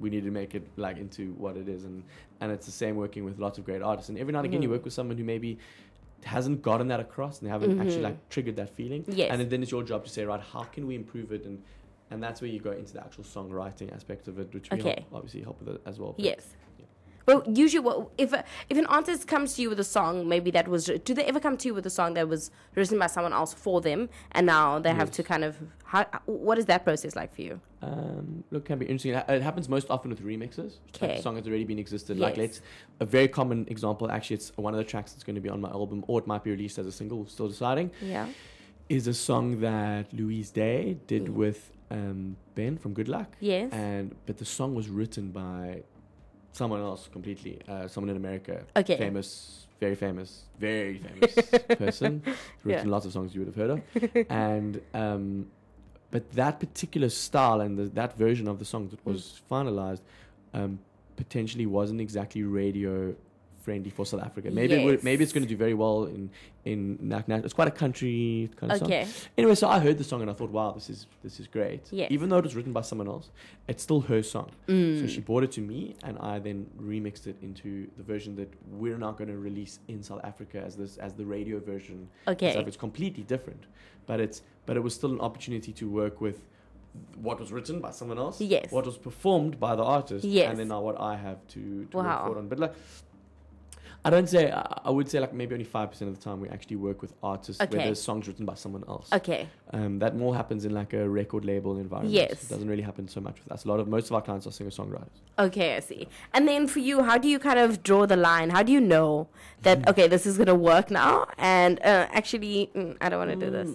we 0.00 0.10
need 0.10 0.24
to 0.24 0.30
make 0.30 0.54
it 0.54 0.66
like 0.76 0.96
into 0.98 1.32
what 1.34 1.56
it 1.56 1.68
is, 1.68 1.84
and 1.84 2.02
and 2.40 2.52
it's 2.52 2.66
the 2.66 2.72
same 2.72 2.96
working 2.96 3.24
with 3.24 3.38
lots 3.38 3.58
of 3.58 3.64
great 3.64 3.82
artists. 3.82 4.08
And 4.08 4.18
every 4.18 4.32
now 4.32 4.38
and 4.40 4.46
again, 4.46 4.62
you 4.62 4.68
Mhm. 4.68 4.72
work 4.72 4.84
with 4.84 4.92
someone 4.92 5.16
who 5.18 5.24
maybe 5.24 5.58
hasn't 6.24 6.62
gotten 6.62 6.88
that 6.88 6.98
across 7.00 7.38
and 7.38 7.46
they 7.46 7.50
haven't 7.50 7.78
actually 7.80 7.98
Mhm. 8.00 8.02
like 8.10 8.28
triggered 8.28 8.56
that 8.56 8.70
feeling. 8.70 9.04
Yes. 9.06 9.30
And 9.32 9.50
then 9.50 9.62
it's 9.62 9.70
your 9.70 9.84
job 9.84 10.04
to 10.04 10.10
say, 10.10 10.24
right, 10.24 10.40
how 10.40 10.64
can 10.64 10.86
we 10.86 10.94
improve 10.94 11.32
it? 11.32 11.44
And 11.44 11.62
and 12.10 12.22
that's 12.22 12.40
where 12.40 12.50
you 12.50 12.58
go 12.58 12.70
into 12.72 12.94
the 12.94 13.00
actual 13.04 13.22
songwriting 13.22 13.92
aspect 13.94 14.28
of 14.28 14.38
it, 14.38 14.52
which 14.54 14.70
we 14.70 14.78
Okay. 14.78 14.94
help, 15.10 15.14
obviously 15.14 15.42
help 15.42 15.60
with 15.60 15.74
it 15.76 15.80
as 15.84 15.98
well. 16.00 16.14
Yes. 16.16 16.56
Well, 17.28 17.42
usually, 17.46 17.80
what, 17.84 18.08
if 18.16 18.32
if 18.70 18.78
an 18.78 18.86
artist 18.86 19.28
comes 19.28 19.52
to 19.56 19.62
you 19.62 19.68
with 19.68 19.78
a 19.78 19.84
song, 19.84 20.26
maybe 20.26 20.50
that 20.52 20.66
was 20.66 20.86
do 21.04 21.12
they 21.12 21.24
ever 21.24 21.38
come 21.38 21.58
to 21.58 21.68
you 21.68 21.74
with 21.74 21.84
a 21.84 21.90
song 21.90 22.14
that 22.14 22.26
was 22.26 22.50
written 22.74 22.98
by 22.98 23.06
someone 23.06 23.34
else 23.34 23.52
for 23.52 23.82
them, 23.82 24.08
and 24.32 24.46
now 24.46 24.78
they 24.78 24.94
have 24.94 25.10
to 25.10 25.22
kind 25.22 25.44
of 25.44 25.58
how, 25.84 26.06
what 26.24 26.56
is 26.56 26.64
that 26.66 26.84
process 26.84 27.14
like 27.14 27.34
for 27.34 27.42
you? 27.42 27.60
Um, 27.82 28.44
look, 28.50 28.64
can 28.64 28.78
be 28.78 28.86
interesting. 28.86 29.12
It 29.36 29.42
happens 29.42 29.68
most 29.68 29.88
often 29.90 30.08
with 30.10 30.22
remixes. 30.24 30.72
Like 30.94 31.02
Okay. 31.02 31.16
the 31.16 31.22
song 31.22 31.36
has 31.36 31.46
already 31.46 31.64
been 31.64 31.78
existed. 31.78 32.18
Like, 32.18 32.36
Yes. 32.38 32.42
let's 32.44 32.60
a 33.00 33.04
very 33.04 33.28
common 33.28 33.66
example. 33.68 34.10
Actually, 34.10 34.36
it's 34.36 34.50
one 34.56 34.72
of 34.72 34.78
the 34.78 34.84
tracks 34.84 35.12
that's 35.12 35.22
going 35.24 35.36
to 35.36 35.42
be 35.42 35.50
on 35.50 35.60
my 35.60 35.68
album, 35.68 36.04
or 36.08 36.18
it 36.20 36.26
might 36.26 36.42
be 36.44 36.50
released 36.50 36.78
as 36.78 36.86
a 36.86 36.92
single. 36.92 37.18
We're 37.18 37.26
still 37.28 37.48
deciding. 37.48 37.90
Yeah. 38.00 38.26
Is 38.88 39.06
a 39.06 39.12
song 39.12 39.60
that 39.60 40.14
Louise 40.14 40.50
Day 40.50 40.96
did 41.06 41.24
Mm. 41.26 41.34
with 41.34 41.60
um, 41.90 42.36
Ben 42.54 42.78
from 42.78 42.94
Good 42.94 43.08
Luck. 43.08 43.36
Yes. 43.40 43.70
And 43.72 44.14
but 44.24 44.38
the 44.38 44.44
song 44.46 44.74
was 44.74 44.88
written 44.88 45.30
by 45.30 45.82
someone 46.58 46.80
else 46.90 47.08
completely. 47.16 47.54
Uh, 47.68 47.86
someone 47.88 48.10
in 48.10 48.16
America. 48.24 48.54
Okay. 48.82 48.96
Famous, 49.06 49.66
very 49.84 49.94
famous, 49.94 50.30
very 50.58 50.98
famous 51.06 51.34
person. 51.82 52.10
Written 52.64 52.86
Yeah. 52.88 52.94
lots 52.96 53.06
of 53.06 53.12
songs 53.16 53.28
you 53.34 53.40
would 53.42 53.50
have 53.52 53.60
heard 53.62 53.72
of. 53.76 53.80
and 54.30 54.72
um, 55.02 55.24
but 56.14 56.22
that 56.32 56.54
particular 56.66 57.10
style 57.26 57.60
and 57.60 57.72
the, 57.78 57.84
that 58.00 58.12
version 58.24 58.46
of 58.52 58.56
the 58.58 58.64
song 58.72 58.82
that 58.92 59.00
was 59.10 59.40
finalized 59.50 60.00
um, 60.58 60.78
potentially 61.16 61.66
wasn't 61.66 62.00
exactly 62.00 62.42
radio 62.62 63.14
friendly 63.58 63.90
for 63.90 64.06
South 64.06 64.22
Africa. 64.22 64.50
Maybe 64.50 64.74
it 64.74 65.04
maybe 65.04 65.22
it's 65.24 65.32
going 65.32 65.42
to 65.42 65.48
do 65.48 65.56
very 65.56 65.74
well 65.74 66.04
in 66.04 66.30
in 66.64 66.98
Nak 67.00 67.28
Nak. 67.28 67.44
It's 67.44 67.52
quite 67.52 67.68
a 67.68 67.72
country 67.84 68.50
kind 68.56 68.72
of 68.72 68.78
song. 68.78 68.88
Okay. 68.88 69.06
Anyway, 69.36 69.54
so 69.54 69.68
I 69.68 69.78
heard 69.78 69.98
the 69.98 70.04
song 70.04 70.20
and 70.22 70.30
I 70.30 70.34
thought, 70.34 70.50
wow, 70.50 70.72
this 70.72 70.88
is 70.90 71.06
this 71.22 71.40
is 71.40 71.46
great. 71.46 71.82
Yes. 71.90 72.10
Even 72.10 72.28
though 72.28 72.38
it 72.38 72.44
was 72.44 72.54
written 72.56 72.72
by 72.72 72.82
someone 72.82 73.08
else, 73.08 73.30
it's 73.68 73.82
still 73.82 74.00
her 74.02 74.22
song. 74.22 74.50
Mm. 74.68 75.00
So 75.00 75.06
she 75.06 75.20
brought 75.20 75.44
it 75.44 75.52
to 75.52 75.60
me, 75.60 75.96
and 76.04 76.18
I 76.18 76.38
then 76.38 76.66
remixed 76.80 77.26
it 77.26 77.36
into 77.42 77.88
the 77.96 78.02
version 78.02 78.36
that 78.36 78.52
we're 78.70 78.98
now 78.98 79.12
going 79.12 79.28
to 79.30 79.36
release 79.38 79.80
in 79.88 80.02
South 80.02 80.20
Africa 80.24 80.62
as 80.64 80.76
this 80.76 80.96
as 80.98 81.14
the 81.14 81.24
radio 81.24 81.58
version. 81.60 82.08
Okay. 82.26 82.52
So 82.52 82.60
it's 82.60 82.76
completely 82.76 83.24
different, 83.24 83.64
but 84.06 84.20
it's 84.20 84.42
but 84.66 84.76
it 84.76 84.82
was 84.82 84.94
still 84.94 85.12
an 85.12 85.20
opportunity 85.20 85.72
to 85.72 85.88
work 85.88 86.20
with 86.20 86.40
what 87.16 87.38
was 87.38 87.52
written 87.52 87.80
by 87.80 87.90
someone 87.90 88.18
else, 88.18 88.40
Yes. 88.40 88.72
what 88.72 88.84
was 88.86 88.96
performed 88.96 89.60
by 89.60 89.76
the 89.76 89.84
artist, 89.84 90.24
Yes. 90.24 90.50
and 90.50 90.58
then 90.58 90.68
now 90.68 90.80
what 90.80 90.98
I 91.00 91.14
have 91.16 91.46
to, 91.48 91.84
to 91.90 91.96
Wow. 91.96 92.28
work 92.28 92.38
on. 92.38 92.48
But 92.48 92.58
like. 92.58 92.74
I 94.04 94.10
don't 94.10 94.28
say. 94.28 94.50
I 94.50 94.80
I 94.84 94.90
would 94.90 95.08
say 95.10 95.18
like 95.20 95.34
maybe 95.34 95.54
only 95.54 95.64
five 95.64 95.90
percent 95.90 96.08
of 96.10 96.16
the 96.16 96.22
time 96.22 96.40
we 96.40 96.48
actually 96.48 96.76
work 96.76 97.02
with 97.02 97.12
artists 97.22 97.58
where 97.60 97.68
Okay. 97.68 97.84
there's 97.84 98.00
songs 98.00 98.26
written 98.28 98.46
by 98.46 98.54
someone 98.54 98.84
else. 98.88 99.08
Okay. 99.12 99.48
Um, 99.72 99.98
that 99.98 100.16
more 100.16 100.34
happens 100.34 100.64
in 100.64 100.72
like 100.72 100.92
a 100.94 101.06
record 101.08 101.44
label 101.44 101.78
environment. 101.78 102.14
Yes. 102.14 102.44
It 102.44 102.48
doesn't 102.48 102.68
really 102.68 102.82
happen 102.82 103.08
so 103.08 103.20
much 103.20 103.36
with 103.42 103.52
us. 103.52 103.64
A 103.64 103.68
lot 103.68 103.80
of 103.80 103.88
most 103.88 104.06
of 104.06 104.12
our 104.12 104.22
clients 104.22 104.46
are 104.46 104.52
singer 104.52 104.70
songwriters. 104.70 105.18
Okay, 105.38 105.76
I 105.76 105.80
see. 105.80 106.08
And 106.32 106.46
then 106.48 106.66
for 106.68 106.78
you, 106.78 107.02
how 107.02 107.18
do 107.18 107.28
you 107.28 107.38
kind 107.38 107.58
of 107.58 107.82
draw 107.82 108.06
the 108.06 108.16
line? 108.16 108.50
How 108.50 108.62
do 108.62 108.72
you 108.72 108.80
know 108.80 109.28
that 109.62 109.86
okay, 109.90 110.06
this 110.08 110.24
is 110.26 110.38
gonna 110.38 110.54
work 110.54 110.90
now? 110.90 111.26
And 111.36 111.78
uh, 111.80 112.06
actually, 112.12 112.70
mm, 112.74 112.96
I 113.00 113.08
don't 113.08 113.18
want 113.18 113.38
to 113.38 113.46
do 113.46 113.50
this. 113.50 113.70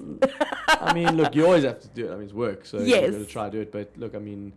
I 0.68 0.94
mean, 0.94 1.16
look, 1.18 1.36
you 1.36 1.46
always 1.46 1.66
have 1.66 1.80
to 1.82 1.88
do 1.90 2.08
it. 2.08 2.12
I 2.12 2.16
mean, 2.16 2.24
it's 2.24 2.34
work, 2.34 2.66
so 2.66 2.80
Yes. 2.94 3.12
you 3.12 3.12
got 3.12 3.18
to 3.20 3.26
try 3.26 3.46
to 3.50 3.52
do 3.52 3.62
it. 3.62 3.72
But 3.72 3.92
look, 3.98 4.16
I 4.16 4.20
mean, 4.20 4.54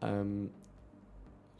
um, 0.00 0.50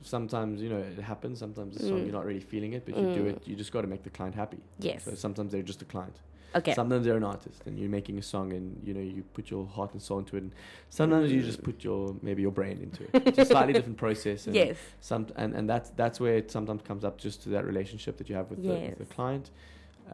sometimes 0.02 0.60
you 0.62 0.68
know 0.68 0.78
it 0.78 0.98
happens. 1.02 1.38
Sometimes 1.38 1.78
song 1.80 2.00
Mm. 2.00 2.04
you're 2.04 2.12
not 2.12 2.24
really 2.26 2.40
feeling 2.40 2.72
it, 2.74 2.84
but 2.86 2.96
you 2.96 3.14
do 3.14 3.22
Mm. 3.24 3.30
it. 3.36 3.48
You 3.48 3.56
just 3.56 3.72
got 3.72 3.82
to 3.82 3.86
make 3.88 4.02
the 4.02 4.10
client 4.10 4.34
happy. 4.34 4.58
Yes. 4.78 5.04
So 5.04 5.14
sometimes 5.14 5.52
they're 5.52 5.62
just 5.62 5.82
a 5.82 5.84
client. 5.86 6.16
Okay. 6.54 6.74
Sometimes 6.74 7.06
they're 7.06 7.16
an 7.16 7.24
artist, 7.24 7.62
and 7.66 7.78
you're 7.78 7.88
making 7.88 8.18
a 8.18 8.22
song, 8.22 8.52
and 8.52 8.78
you 8.86 8.92
know 8.92 9.00
you 9.00 9.22
put 9.32 9.50
your 9.50 9.64
heart 9.66 9.92
and 9.94 10.02
soul 10.02 10.18
into 10.18 10.36
it. 10.36 10.42
And 10.42 10.52
sometimes 10.90 11.32
you 11.32 11.40
just 11.42 11.62
put 11.62 11.82
your 11.82 12.14
maybe 12.20 12.42
your 12.42 12.52
brain 12.52 12.78
into 12.82 13.04
it. 13.04 13.10
It's 13.28 13.38
a 13.38 13.44
slightly 13.46 13.72
different 13.72 13.96
process. 13.96 14.46
And 14.46 14.54
Yes. 14.54 14.76
Some 15.00 15.28
and, 15.36 15.54
and 15.54 15.68
that's 15.68 15.90
that's 15.90 16.20
where 16.20 16.36
it 16.36 16.50
sometimes 16.50 16.82
comes 16.82 17.04
up 17.04 17.16
just 17.16 17.42
to 17.44 17.48
that 17.50 17.64
relationship 17.64 18.16
that 18.18 18.28
you 18.28 18.36
have 18.36 18.50
with, 18.50 18.62
the, 18.62 18.68
with 18.90 18.98
the 18.98 19.14
client, 19.14 19.50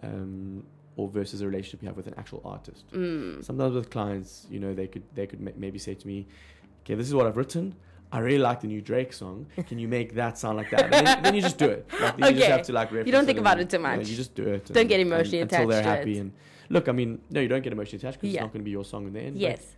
um, 0.02 0.64
or 0.96 1.08
versus 1.08 1.40
a 1.40 1.46
relationship 1.46 1.82
you 1.82 1.88
have 1.88 1.96
with 1.96 2.06
an 2.06 2.14
actual 2.16 2.40
artist. 2.44 2.84
Mm. 2.92 3.44
Sometimes 3.44 3.74
with 3.74 3.90
clients, 3.90 4.46
you 4.50 4.60
know, 4.60 4.74
they 4.74 4.86
could 4.86 5.02
they 5.14 5.26
could 5.26 5.40
ma- 5.40 5.50
maybe 5.56 5.78
say 5.78 5.94
to 5.94 6.06
me, 6.06 6.26
okay, 6.84 6.94
this 6.94 7.08
is 7.08 7.14
what 7.14 7.26
I've 7.26 7.36
written. 7.36 7.74
I 8.10 8.20
really 8.20 8.38
like 8.38 8.60
the 8.60 8.66
new 8.68 8.80
Drake 8.80 9.12
song. 9.12 9.46
Can 9.68 9.78
you 9.78 9.86
make 9.86 10.14
that 10.14 10.38
sound 10.38 10.56
like 10.56 10.70
that? 10.70 10.84
And 10.84 10.92
then, 11.06 11.22
then 11.22 11.34
you 11.34 11.42
just 11.42 11.58
do 11.58 11.68
it. 11.68 11.86
Like, 12.00 12.16
then 12.16 12.28
You 12.28 12.34
just 12.36 12.42
Okay. 12.44 12.52
have 12.52 12.62
to 12.62 12.72
like. 12.72 12.90
You 12.90 13.12
don't 13.12 13.26
think 13.26 13.36
it 13.38 13.40
about 13.40 13.58
and, 13.58 13.62
it 13.62 13.70
too 13.70 13.76
you 13.76 13.82
know, 13.82 13.96
much. 13.96 14.08
you 14.08 14.16
just 14.16 14.34
do 14.34 14.44
it. 14.48 14.64
Don't 14.72 14.86
get 14.86 15.00
emotionally 15.00 15.40
until 15.40 15.66
they're 15.68 15.80
attached 15.80 16.04
to 16.04 16.08
happy. 16.10 16.16
it. 16.16 16.20
And 16.20 16.32
look, 16.70 16.88
I 16.88 16.92
mean, 16.92 17.20
no, 17.30 17.40
you 17.40 17.48
don't 17.48 17.62
get 17.62 17.72
emotionally 17.74 17.98
attached 18.00 18.18
because 18.20 18.32
Yeah. 18.34 18.40
it's 18.40 18.44
not 18.46 18.52
going 18.54 18.60
to 18.62 18.64
be 18.64 18.70
your 18.70 18.84
song 18.84 19.06
in 19.08 19.12
the 19.12 19.20
end. 19.20 19.36
Yes, 19.36 19.76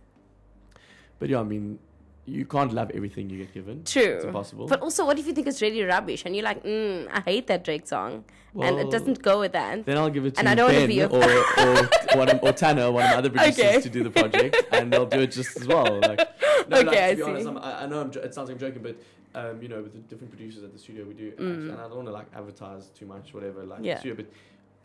But, 1.19 1.29
yeah, 1.29 1.39
I 1.39 1.43
mean, 1.43 1.77
you 2.25 2.45
can't 2.45 2.73
love 2.73 2.89
everything 2.93 3.29
you 3.29 3.37
get 3.39 3.53
given. 3.53 3.83
true. 3.83 4.01
It's 4.15 4.25
impossible. 4.25 4.67
But 4.67 4.81
also, 4.81 5.05
what 5.05 5.19
if 5.19 5.27
you 5.27 5.33
think 5.33 5.47
it's 5.47 5.61
really 5.61 5.83
rubbish 5.83 6.23
and 6.25 6.35
you're 6.35 6.45
like, 6.45 6.63
mm, 6.63 7.07
I 7.11 7.19
hate 7.21 7.47
that 7.47 7.63
Drake 7.63 7.85
song, 7.87 8.23
and 8.59 8.79
it 8.79 8.89
doesn't 8.91 9.21
go 9.21 9.39
with 9.39 9.51
that? 9.53 9.85
Then 9.85 9.97
I'll 9.97 10.09
give 10.09 10.25
it 10.25 10.35
to 10.35 10.39
And 10.39 10.47
I 10.47 10.55
don't 10.55 10.71
Ben 10.71 10.87
be 10.87 10.99
a- 11.01 11.07
or, 11.07 11.23
or, 11.59 11.89
one 12.17 12.29
of, 12.29 12.39
or 12.43 12.51
Tanner, 12.53 12.91
one 12.91 13.03
of 13.03 13.09
my 13.11 13.15
other 13.17 13.29
producers, 13.29 13.59
Okay. 13.59 13.81
to 13.81 13.89
do 13.89 14.03
the 14.03 14.09
project, 14.11 14.55
and 14.71 14.91
they'll 14.93 15.05
do 15.05 15.19
it 15.21 15.31
just 15.31 15.59
as 15.59 15.67
well. 15.67 15.99
Like, 15.99 16.21
no, 16.69 16.77
Okay, 16.77 16.85
like, 16.85 16.93
to 16.95 17.01
I 17.01 17.15
be 17.15 17.21
honest. 17.23 17.47
I'm, 17.47 17.57
I, 17.57 17.85
know 17.85 18.01
I'm, 18.01 18.11
jo- 18.11 18.21
it 18.21 18.33
sounds 18.33 18.49
like 18.49 18.55
I'm 18.55 18.59
joking, 18.59 18.81
but 18.83 18.95
um, 19.33 19.61
you 19.61 19.67
know, 19.69 19.81
with 19.81 19.93
the 19.93 19.99
different 19.99 20.31
producers 20.31 20.63
at 20.63 20.73
the 20.73 20.79
studio, 20.79 21.05
we 21.05 21.13
do, 21.13 21.33
and 21.37 21.71
I 21.73 21.83
don't 21.87 21.95
want 21.95 22.07
to 22.07 22.11
like 22.13 22.27
advertise 22.35 22.87
too 22.89 23.05
much, 23.05 23.33
whatever, 23.33 23.63
like 23.63 23.79
Mm. 23.81 23.85
Yeah. 23.85 23.93
the 23.95 23.99
studio, 23.99 24.15
but. 24.23 24.25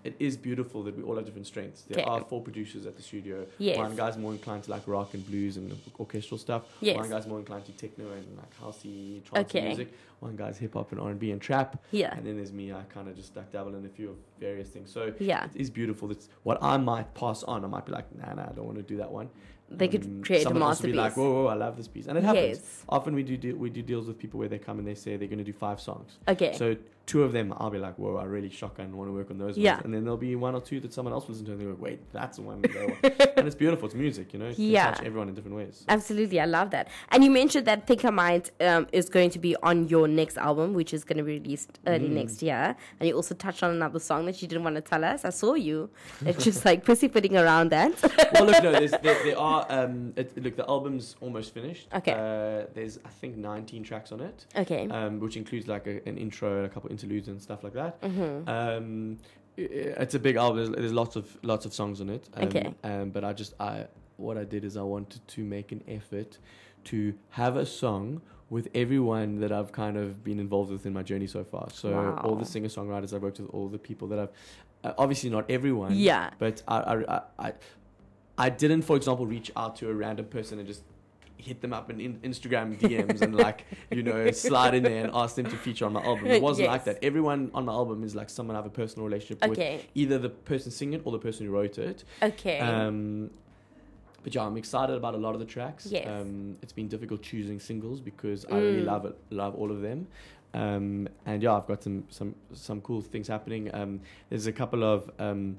It 0.05 0.15
is 0.21 0.37
beautiful 0.37 0.85
that 0.85 0.97
we 0.97 1.03
all 1.03 1.17
have 1.17 1.25
different 1.25 1.49
strengths. 1.49 1.83
There 1.83 2.01
Okay. 2.01 2.09
are 2.09 2.21
four 2.23 2.41
producers 2.41 2.87
at 2.87 2.95
the 2.97 3.03
studio. 3.03 3.45
Yes. 3.59 3.77
One 3.77 3.97
guy's 3.97 4.17
more 4.17 4.31
inclined 4.31 4.63
to 4.65 4.71
like 4.71 4.87
rock 4.87 5.15
and 5.15 5.27
blues 5.27 5.57
and 5.57 5.77
orchestral 5.99 6.39
stuff. 6.39 6.63
Yes. 6.81 6.97
One 6.97 7.11
guy's 7.11 7.27
more 7.27 7.41
inclined 7.41 7.65
to 7.65 7.73
techno 7.73 8.13
and 8.13 8.25
like 8.37 8.57
housey, 8.63 9.25
trance 9.25 9.49
Okay. 9.51 9.67
music. 9.67 9.93
One 10.21 10.37
guy's 10.37 10.59
hip 10.59 10.75
hop 10.75 10.93
and 10.93 11.01
R 11.01 11.11
and 11.11 11.19
B 11.19 11.33
and 11.33 11.41
trap. 11.43 11.83
Yeah. 11.91 12.15
And 12.17 12.25
then 12.25 12.37
there's 12.37 12.53
me. 12.53 12.73
I 12.73 12.83
kind 12.95 13.09
of 13.09 13.17
just 13.17 13.35
like 13.35 13.51
dabble 13.51 13.75
in 13.75 13.85
a 13.85 13.89
few 13.89 14.11
of 14.11 14.17
various 14.39 14.69
things. 14.69 14.93
So 14.93 15.13
Yeah. 15.19 15.47
it 15.47 15.51
is 15.57 15.71
beautiful. 15.71 16.13
It's 16.13 16.29
what 16.45 16.63
I 16.63 16.77
might 16.77 17.13
pass 17.15 17.43
on. 17.43 17.65
I 17.65 17.67
might 17.67 17.85
be 17.85 17.91
like, 17.91 18.05
nah, 18.17 18.33
nah, 18.35 18.43
I 18.51 18.53
don't 18.53 18.67
want 18.67 18.77
to 18.77 18.85
do 18.85 18.99
that 18.99 19.11
one. 19.11 19.29
They 19.71 19.89
could 19.89 20.25
create 20.25 20.47
a 20.47 20.51
will 20.51 20.77
be 20.77 20.93
like, 20.93 21.17
whoa, 21.17 21.45
whoa, 21.45 21.47
I 21.49 21.55
love 21.55 21.77
this 21.77 21.89
piece, 21.89 22.07
and 22.07 22.17
it 22.17 22.23
happens. 22.25 22.59
Yes. 22.59 22.85
Often 22.89 23.15
we 23.15 23.23
do, 23.25 23.37
de- 23.37 23.53
we 23.53 23.69
do 23.69 23.83
deals 23.83 24.07
with 24.07 24.19
people 24.19 24.39
where 24.39 24.49
they 24.49 24.59
come 24.59 24.79
and 24.79 24.87
they 24.87 24.95
say 24.95 25.17
they're 25.17 25.27
going 25.29 25.39
to 25.39 25.45
do 25.45 25.53
five 25.53 25.81
songs. 25.81 26.19
Okay. 26.29 26.53
So 26.53 26.77
two 27.07 27.23
of 27.23 27.33
them, 27.33 27.55
I'll 27.59 27.71
be 27.71 27.79
like, 27.79 27.97
whoa, 27.99 28.17
I 28.17 28.25
really 28.25 28.51
shotgun 28.51 28.87
and 28.87 28.95
want 28.97 29.09
to 29.09 29.13
work 29.13 29.31
on 29.31 29.39
those 29.39 29.57
Yeah. 29.57 29.75
ones, 29.75 29.85
and 29.85 29.95
then 29.95 30.03
there'll 30.05 30.17
be 30.17 30.35
one 30.35 30.55
or 30.57 30.61
two 30.61 30.81
that 30.81 30.93
someone 30.93 31.13
else 31.15 31.27
will 31.29 31.35
listen 31.35 31.47
to, 31.47 31.53
and 31.53 31.61
they 31.61 31.65
go, 31.65 31.77
wait, 31.79 32.01
that's 32.13 32.37
the 32.39 32.43
one. 32.43 32.63
And 33.37 33.47
it's 33.47 33.55
beautiful. 33.55 33.87
It's 33.87 33.95
music, 33.95 34.33
you 34.33 34.39
know. 34.39 34.47
It 34.47 34.59
Yeah. 34.59 34.91
touch 34.93 35.05
everyone 35.05 35.29
in 35.29 35.35
different 35.35 35.57
ways. 35.57 35.85
Absolutely, 35.89 36.41
I 36.41 36.47
love 36.47 36.71
that. 36.71 36.89
And 37.11 37.23
you 37.23 37.31
mentioned 37.31 37.67
that 37.67 37.87
Think 37.87 38.05
I 38.05 38.11
Might 38.11 38.51
um, 38.61 38.87
is 38.93 39.09
going 39.09 39.31
to 39.31 39.39
be 39.39 39.55
on 39.63 39.87
your 39.89 40.09
next 40.09 40.37
album, 40.39 40.73
which 40.75 40.93
is 40.95 41.05
going 41.05 41.19
to 41.19 41.23
be 41.23 41.39
released 41.39 41.79
early 41.87 42.09
Mm. 42.09 42.13
next 42.21 42.43
year. 42.43 42.75
And 42.99 43.09
you 43.09 43.15
also 43.15 43.35
touched 43.35 43.63
on 43.63 43.71
another 43.71 44.01
song 44.01 44.27
that 44.27 44.41
you 44.43 44.49
didn't 44.49 44.65
want 44.65 44.77
to 44.77 44.83
tell 44.83 45.05
us. 45.05 45.25
I 45.25 45.31
saw 45.31 45.55
you. 45.55 45.91
It's 46.25 46.43
just 46.43 46.65
like 46.65 46.85
pussyfooting 46.85 47.37
around 47.37 47.71
that. 47.71 47.93
well, 48.35 48.47
look, 48.47 48.63
no, 48.63 48.73
there's, 48.73 48.91
there, 49.03 49.23
there 49.25 49.39
are. 49.39 49.67
Um, 49.69 50.13
it, 50.17 50.37
look, 50.43 50.57
the 50.57 50.67
album's 50.69 51.15
almost 51.21 51.53
finished. 51.55 51.89
Okay. 51.95 52.13
Uh, 52.13 52.67
there's, 52.75 52.99
I 53.05 53.11
think, 53.11 53.37
19 53.37 53.83
tracks 53.85 54.11
on 54.13 54.21
it. 54.21 54.47
okay. 54.57 54.89
um, 54.89 55.21
which 55.21 55.37
includes 55.37 55.69
like 55.69 55.87
a, 55.87 56.07
an 56.09 56.17
intro, 56.19 56.57
and 56.57 56.67
a 56.67 56.69
couple 56.69 56.91
interludes 56.97 57.29
and 57.29 57.39
stuff 57.49 57.61
like 57.67 57.75
that. 57.75 58.01
Mm-hmm. 58.03 58.49
Um, 58.49 59.19
it's 59.57 60.15
a 60.15 60.19
big 60.19 60.37
album. 60.37 60.73
There's, 60.73 60.93
lots 60.93 61.17
of 61.17 61.25
lots 61.43 61.65
of 61.67 61.73
songs 61.73 62.01
on 62.01 62.09
it. 62.17 62.25
Um, 62.35 62.45
Okay. 62.47 62.67
Um, 62.91 63.11
but 63.11 63.23
I 63.25 63.33
just 63.43 63.53
I 63.61 63.87
what 64.17 64.37
I 64.43 64.45
did 64.45 64.63
is 64.65 64.77
I 64.77 64.83
wanted 64.83 65.23
to 65.35 65.41
make 65.57 65.69
an 65.77 65.83
effort 65.99 66.39
to 66.91 67.15
have 67.31 67.57
a 67.57 67.67
song 67.67 68.21
with 68.49 68.69
everyone 68.75 69.41
that 69.41 69.53
I've 69.59 69.73
kind 69.73 69.97
of 69.97 70.23
been 70.29 70.39
involved 70.47 70.71
with 70.71 70.87
in 70.87 70.93
my 70.93 71.03
journey 71.03 71.27
so 71.27 71.43
far. 71.53 71.67
So 71.73 71.89
all 72.25 72.37
the 72.37 72.45
singer 72.55 72.69
songwriters 72.69 73.13
I've 73.15 73.23
worked 73.23 73.41
with, 73.41 73.51
all 73.57 73.69
the 73.69 73.83
people 73.91 74.07
that 74.09 74.19
I've 74.19 74.33
uh, 74.85 74.93
obviously 74.99 75.31
not 75.31 75.51
everyone. 75.51 75.93
Yeah. 75.95 76.31
But 76.39 76.63
I 76.69 76.79
I, 76.93 76.95
I 77.17 77.21
I 77.47 77.53
I 78.39 78.49
didn't, 78.63 78.83
for 78.83 78.97
example, 78.97 79.27
reach 79.27 79.51
out 79.57 79.77
to 79.77 79.89
a 79.89 79.95
random 79.95 80.27
person 80.27 80.59
and 80.59 80.69
just 80.69 80.83
hit 81.39 81.61
them 81.61 81.73
up 81.73 81.91
in, 81.91 82.01
in 82.01 82.15
Instagram 82.21 82.79
DMs 82.79 83.21
and 83.23 83.35
like 83.35 83.65
you 83.91 84.03
know 84.03 84.31
slide 84.31 84.75
in 84.75 84.83
there 84.83 85.05
and 85.05 85.13
ask 85.15 85.37
them 85.37 85.47
to 85.47 85.57
feature 85.57 85.87
on 85.87 85.93
my 85.93 86.03
album. 86.03 86.27
It 86.27 86.43
wasn't 86.43 86.69
like 86.69 86.85
that. 86.85 86.99
Everyone 87.03 87.51
on 87.55 87.65
my 87.67 87.73
album 87.73 88.03
is 88.05 88.15
like 88.15 88.31
someone 88.31 88.57
I 88.57 88.59
have 88.61 88.67
a 88.67 88.71
personal 88.71 89.07
relationship 89.07 89.47
with, 89.47 89.59
either 89.95 90.19
the 90.19 90.31
person 90.31 90.71
singing 90.71 90.95
it 90.95 91.03
or 91.05 91.13
the 91.13 91.19
person 91.19 91.47
who 91.47 91.53
wrote 91.53 91.79
it. 91.79 92.05
Okay. 92.23 92.59
Um, 92.59 93.31
but 94.23 94.35
yeah, 94.35 94.43
I'm 94.45 94.57
excited 94.57 94.97
about 94.97 95.15
a 95.15 95.19
lot 95.19 95.35
of 95.35 95.41
the 95.41 95.47
tracks. 95.47 95.87
Yes. 95.87 96.09
Um, 96.09 96.57
it's 96.63 96.73
been 96.73 96.89
difficult 96.89 97.23
choosing 97.23 97.61
singles 97.61 98.01
because 98.01 98.45
I 98.47 98.57
really 98.59 98.83
Mm. 98.83 98.87
love 98.87 99.05
it, 99.07 99.17
love 99.31 99.55
all 99.55 99.71
of 99.71 99.83
them. 99.83 100.09
Um, 100.55 101.09
and 101.27 101.43
yeah, 101.43 101.55
I've 101.57 101.67
got 101.67 101.83
some 101.83 102.05
some 102.09 102.35
some 102.53 102.81
cool 102.81 103.03
things 103.03 103.29
happening. 103.29 103.73
Um, 103.75 104.01
there's 104.31 104.47
a 104.47 104.53
couple 104.53 104.83
of 104.83 105.11
um, 105.19 105.59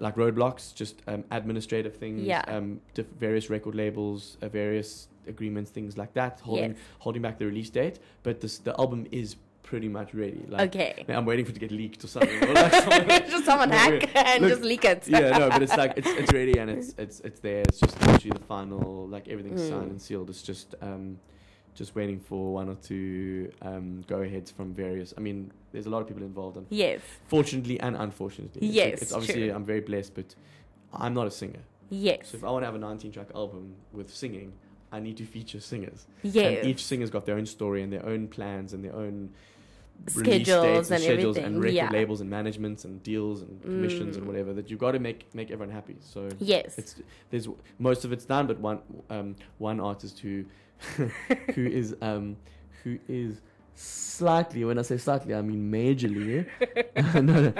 like 0.00 0.16
roadblocks, 0.16 0.74
just 0.74 1.02
um, 1.06 1.24
administrative 1.30 1.94
things, 1.96 2.22
Yeah. 2.22 2.42
um, 2.48 2.80
diff- 2.94 3.06
various 3.18 3.48
record 3.50 3.74
labels, 3.74 4.36
uh, 4.42 4.48
various 4.48 5.08
agreements, 5.26 5.70
things 5.70 5.96
like 5.96 6.12
that, 6.14 6.40
holding 6.40 6.70
Yes. 6.72 6.78
holding 6.98 7.22
back 7.22 7.38
the 7.38 7.46
release 7.46 7.70
date. 7.70 7.98
But 8.22 8.40
this, 8.40 8.58
the 8.58 8.78
album 8.78 9.06
is 9.12 9.36
pretty 9.62 9.88
much 9.88 10.12
ready. 10.12 10.44
Like, 10.48 10.74
okay. 10.76 11.04
I'm 11.08 11.24
waiting 11.24 11.44
for 11.46 11.50
it 11.52 11.54
to 11.54 11.60
get 11.60 11.70
leaked 11.70 12.04
or 12.04 12.08
something. 12.08 12.42
Or 12.44 12.52
like 12.52 12.72
someone- 12.72 13.08
just 13.30 13.44
someone 13.46 13.70
No, 13.70 13.76
hack 13.76 14.14
and 14.14 14.42
Look, 14.42 14.50
just 14.50 14.62
leak 14.62 14.84
it. 14.84 15.08
yeah, 15.08 15.38
no, 15.38 15.48
but 15.48 15.62
it's 15.62 15.76
like 15.76 15.94
it's 16.00 16.08
it's 16.20 16.32
ready 16.32 16.58
and 16.58 16.68
it's 16.70 16.94
it's 16.98 17.20
it's 17.20 17.40
there. 17.40 17.60
It's 17.62 17.80
just 17.80 17.98
literally 18.06 18.36
the 18.38 18.44
final, 18.44 19.06
like 19.08 19.28
everything's 19.28 19.62
Mm. 19.62 19.68
signed 19.70 19.90
and 19.92 20.02
sealed. 20.02 20.28
It's 20.28 20.42
just 20.42 20.74
um, 20.82 21.18
just 21.74 21.94
waiting 21.94 22.20
for 22.20 22.52
one 22.54 22.68
or 22.68 22.76
two 22.76 23.50
um 23.62 24.04
go 24.06 24.22
aheads 24.22 24.50
from 24.50 24.72
various. 24.74 25.12
I 25.16 25.20
mean, 25.20 25.50
there's 25.72 25.86
a 25.86 25.90
lot 25.90 26.00
of 26.02 26.06
people 26.08 26.22
involved, 26.22 26.56
and 26.56 26.66
yes. 26.70 27.00
fortunately 27.26 27.78
and 27.80 27.96
unfortunately. 27.96 28.66
Yes, 28.68 29.02
it's 29.02 29.12
obviously 29.12 29.46
true. 29.48 29.54
I'm 29.54 29.64
very 29.64 29.80
blessed, 29.80 30.14
but 30.14 30.34
I'm 30.92 31.14
not 31.14 31.26
a 31.26 31.30
singer. 31.30 31.60
Yes. 31.90 32.28
So 32.30 32.36
if 32.38 32.44
I 32.44 32.50
want 32.50 32.62
to 32.62 32.66
have 32.66 32.74
a 32.74 32.78
19 32.78 33.12
track 33.12 33.28
album 33.34 33.74
with 33.92 34.12
singing, 34.12 34.52
I 34.90 35.00
need 35.00 35.16
to 35.18 35.24
feature 35.26 35.60
singers. 35.60 36.06
Yes. 36.22 36.58
And 36.58 36.66
each 36.68 36.84
singer's 36.84 37.10
got 37.10 37.26
their 37.26 37.36
own 37.36 37.46
story 37.46 37.82
and 37.82 37.92
their 37.92 38.06
own 38.06 38.28
plans 38.28 38.72
and 38.72 38.84
their 38.84 38.94
own 38.94 39.30
Schedules 40.08 40.46
dates 40.46 40.90
and 40.90 41.02
schedules 41.02 41.36
everything, 41.36 41.54
and 41.54 41.62
record 41.62 41.74
yeah. 41.74 41.90
labels 41.90 42.20
and 42.20 42.28
managements 42.28 42.84
and 42.84 43.02
deals 43.02 43.42
and 43.42 43.62
commissions 43.62 44.16
and 44.16 44.24
Mm. 44.24 44.28
whatever 44.28 44.52
that 44.52 44.68
you've 44.68 44.80
got 44.80 44.92
to 44.92 44.98
make 44.98 45.32
make 45.34 45.50
everyone 45.50 45.72
happy. 45.72 45.96
So 46.00 46.28
yes. 46.40 46.76
it's 46.78 46.96
there's 47.30 47.48
most 47.78 48.04
of 48.04 48.12
it's 48.12 48.24
done, 48.24 48.46
but 48.46 48.58
one 48.58 48.80
um, 49.08 49.36
one 49.58 49.80
artist 49.80 50.18
who 50.18 50.44
who 51.54 51.66
is 51.66 51.96
um, 52.00 52.36
who 52.82 52.98
is 53.08 53.40
slightly 53.76 54.64
when 54.64 54.78
I 54.78 54.82
say 54.82 54.96
slightly 54.98 55.34
I 55.34 55.42
mean 55.42 55.70
majorly 55.70 56.46
no, 57.22 57.40
no 57.50 57.52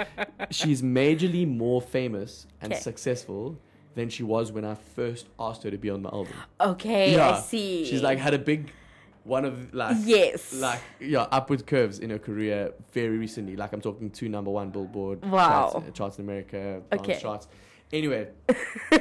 she's 0.49 0.81
majorly 0.81 1.47
more 1.47 1.81
famous 1.81 2.47
and 2.61 2.71
Okay. 2.71 2.81
successful 2.81 3.57
than 3.95 4.09
she 4.09 4.23
was 4.23 4.51
when 4.51 4.65
I 4.65 4.75
first 4.75 5.27
asked 5.39 5.63
her 5.63 5.71
to 5.71 5.77
be 5.77 5.89
on 5.89 6.01
my 6.01 6.09
album. 6.09 6.33
okay. 6.59 7.17
I 7.17 7.39
see. 7.39 7.85
She's 7.85 8.01
like 8.01 8.17
had 8.17 8.33
a 8.33 8.39
big 8.39 8.71
one 9.23 9.43
of 9.43 9.73
like 9.73 9.97
yes. 10.01 10.53
like 10.53 10.79
yeah 10.99 11.25
upward 11.31 11.65
curves 11.65 11.97
in 11.99 12.11
her 12.11 12.19
career 12.19 12.71
very 12.91 13.17
recently 13.17 13.55
like 13.55 13.73
i'm 13.73 13.81
talking 13.81 14.11
two 14.11 14.29
number 14.29 14.51
one 14.51 14.69
billboard 14.69 15.19
Wow. 15.25 15.71
charts, 15.71 15.97
charts 15.97 16.19
in 16.19 16.25
america 16.25 16.79
Okay. 16.93 17.17
charts 17.19 17.47
anyway 17.93 18.27
so 18.49 18.55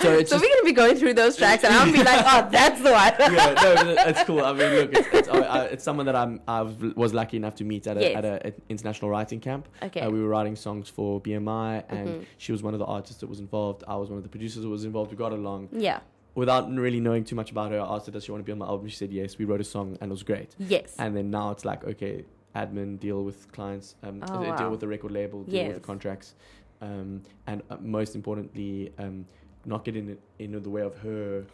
so 0.00 0.12
it's 0.18 0.32
we're 0.32 0.38
gonna 0.40 0.64
be 0.64 0.72
going 0.72 0.96
through 0.96 1.12
those 1.14 1.36
tracks, 1.36 1.64
and 1.64 1.74
I'm 1.74 1.90
gonna 1.92 1.98
be 1.98 2.04
like, 2.04 2.24
oh, 2.26 2.48
that's 2.52 2.80
the 2.80 2.92
one. 2.92 3.32
yeah 3.34 3.52
no 3.94 4.02
it's 4.06 4.22
cool 4.24 4.40
i 4.44 4.52
mean 4.52 4.72
look 4.74 4.94
it's, 4.94 5.08
it's, 5.12 5.28
I, 5.28 5.64
it's 5.66 5.84
someone 5.84 6.06
that 6.06 6.16
i'm 6.16 6.40
i 6.48 6.62
was 6.62 7.12
lucky 7.12 7.36
enough 7.36 7.56
to 7.56 7.64
meet 7.64 7.86
at 7.86 7.96
a 7.96 8.00
Yes. 8.00 8.16
at 8.16 8.24
an 8.46 8.52
international 8.68 9.10
writing 9.10 9.40
camp 9.40 9.68
Okay. 9.82 10.00
uh, 10.00 10.10
we 10.10 10.22
were 10.22 10.28
writing 10.28 10.56
songs 10.56 10.88
for 10.88 11.20
bmi 11.20 11.82
and 11.88 12.08
Mhm. 12.08 12.24
she 12.38 12.52
was 12.52 12.62
one 12.62 12.74
of 12.74 12.78
the 12.80 12.86
artists 12.86 13.20
that 13.20 13.28
was 13.28 13.40
involved 13.40 13.82
i 13.88 13.96
was 13.96 14.08
one 14.08 14.16
of 14.18 14.22
the 14.22 14.28
producers 14.30 14.62
that 14.62 14.68
was 14.68 14.84
involved 14.84 15.10
we 15.10 15.16
got 15.16 15.32
along 15.32 15.68
yeah. 15.72 16.00
without 16.34 16.70
really 16.72 17.00
knowing 17.00 17.24
too 17.24 17.34
much 17.36 17.50
about 17.50 17.70
her 17.72 17.80
i 17.80 17.94
asked 17.96 18.06
her 18.06 18.12
does 18.12 18.24
she 18.24 18.30
want 18.32 18.40
to 18.42 18.46
be 18.46 18.52
on 18.52 18.58
my 18.58 18.66
album 18.66 18.88
she 18.88 18.96
said 18.96 19.12
yes 19.12 19.36
we 19.36 19.44
wrote 19.44 19.60
a 19.60 19.64
song 19.64 19.98
and 20.00 20.10
it 20.10 20.14
was 20.14 20.22
great 20.22 20.54
Yes. 20.58 20.94
and 20.98 21.16
then 21.16 21.30
now 21.30 21.50
it's 21.50 21.64
like 21.64 21.84
okay 21.84 22.24
admin 22.56 22.98
deal 22.98 23.22
with 23.24 23.50
clients 23.52 23.94
um, 24.02 24.22
Oh, 24.28 24.34
uh, 24.36 24.40
wow. 24.42 24.56
deal 24.56 24.70
with 24.70 24.80
the 24.80 24.88
record 24.88 25.10
label 25.12 25.42
deal 25.44 25.66
with 25.66 25.74
the 25.74 25.80
contracts 25.80 26.34
um, 26.80 27.22
and 27.46 27.62
uh, 27.70 27.76
most 27.80 28.14
importantly 28.14 28.92
um, 28.98 29.26
not 29.64 29.84
get 29.84 29.96
in 29.96 30.16
in 30.38 30.62
the 30.62 30.70
way 30.70 30.82
of 30.82 30.96
her 30.98 31.44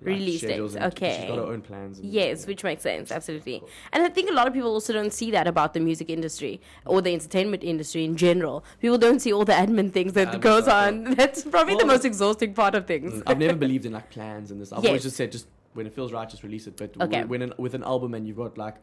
like, 0.00 0.16
Release 0.16 0.42
schedules 0.42 0.74
dates, 0.74 0.84
and 0.84 0.92
she's 0.98 1.02
okay. 1.02 1.28
got 1.28 1.38
her 1.38 1.44
own 1.44 1.62
plans 1.62 1.98
and, 1.98 2.12
Yes, 2.12 2.42
yeah. 2.42 2.46
which 2.48 2.62
makes 2.64 2.82
sense, 2.82 3.10
absolutely. 3.10 3.60
Cool. 3.60 3.68
And 3.92 4.02
I 4.02 4.08
think 4.10 4.28
a 4.28 4.34
lot 4.34 4.46
of 4.46 4.52
people 4.52 4.70
also 4.70 4.92
don't 4.92 5.12
see 5.12 5.30
that 5.30 5.46
about 5.46 5.72
the 5.72 5.80
music 5.80 6.10
industry 6.10 6.60
or 6.84 7.00
the 7.00 7.14
entertainment 7.14 7.64
industry 7.64 8.04
in 8.04 8.16
general. 8.16 8.64
People 8.80 8.98
don't 8.98 9.20
see 9.20 9.32
all 9.32 9.44
the 9.46 9.52
admin 9.52 9.92
things 9.92 10.12
that 10.12 10.40
goes 10.40 10.68
on. 10.68 11.04
That's 11.14 11.44
probably 11.44 11.76
the 11.76 11.86
most 11.86 12.04
exhausting 12.04 12.52
part 12.54 12.74
of 12.74 12.86
things. 12.86 13.14
Mm, 13.14 13.22
I've 13.26 13.38
never 13.38 13.56
believed 13.56 13.86
in 13.86 13.92
like 13.92 14.10
plans 14.10 14.50
and 14.50 14.60
this 14.60 14.72
I've 14.72 14.82
Yes. 14.82 14.88
always 14.90 15.02
just 15.04 15.16
said 15.16 15.32
just 15.32 15.46
when 15.72 15.86
it 15.86 15.94
feels 15.94 16.12
right 16.12 16.28
just 16.28 16.42
release 16.42 16.66
it 16.66 16.76
but 16.76 16.94
Okay. 17.00 17.20
when, 17.20 17.28
when 17.28 17.42
an, 17.42 17.54
with 17.56 17.74
an 17.74 17.82
album 17.82 18.14
and 18.14 18.26
you've 18.26 18.36
got 18.36 18.58
like 18.58 18.76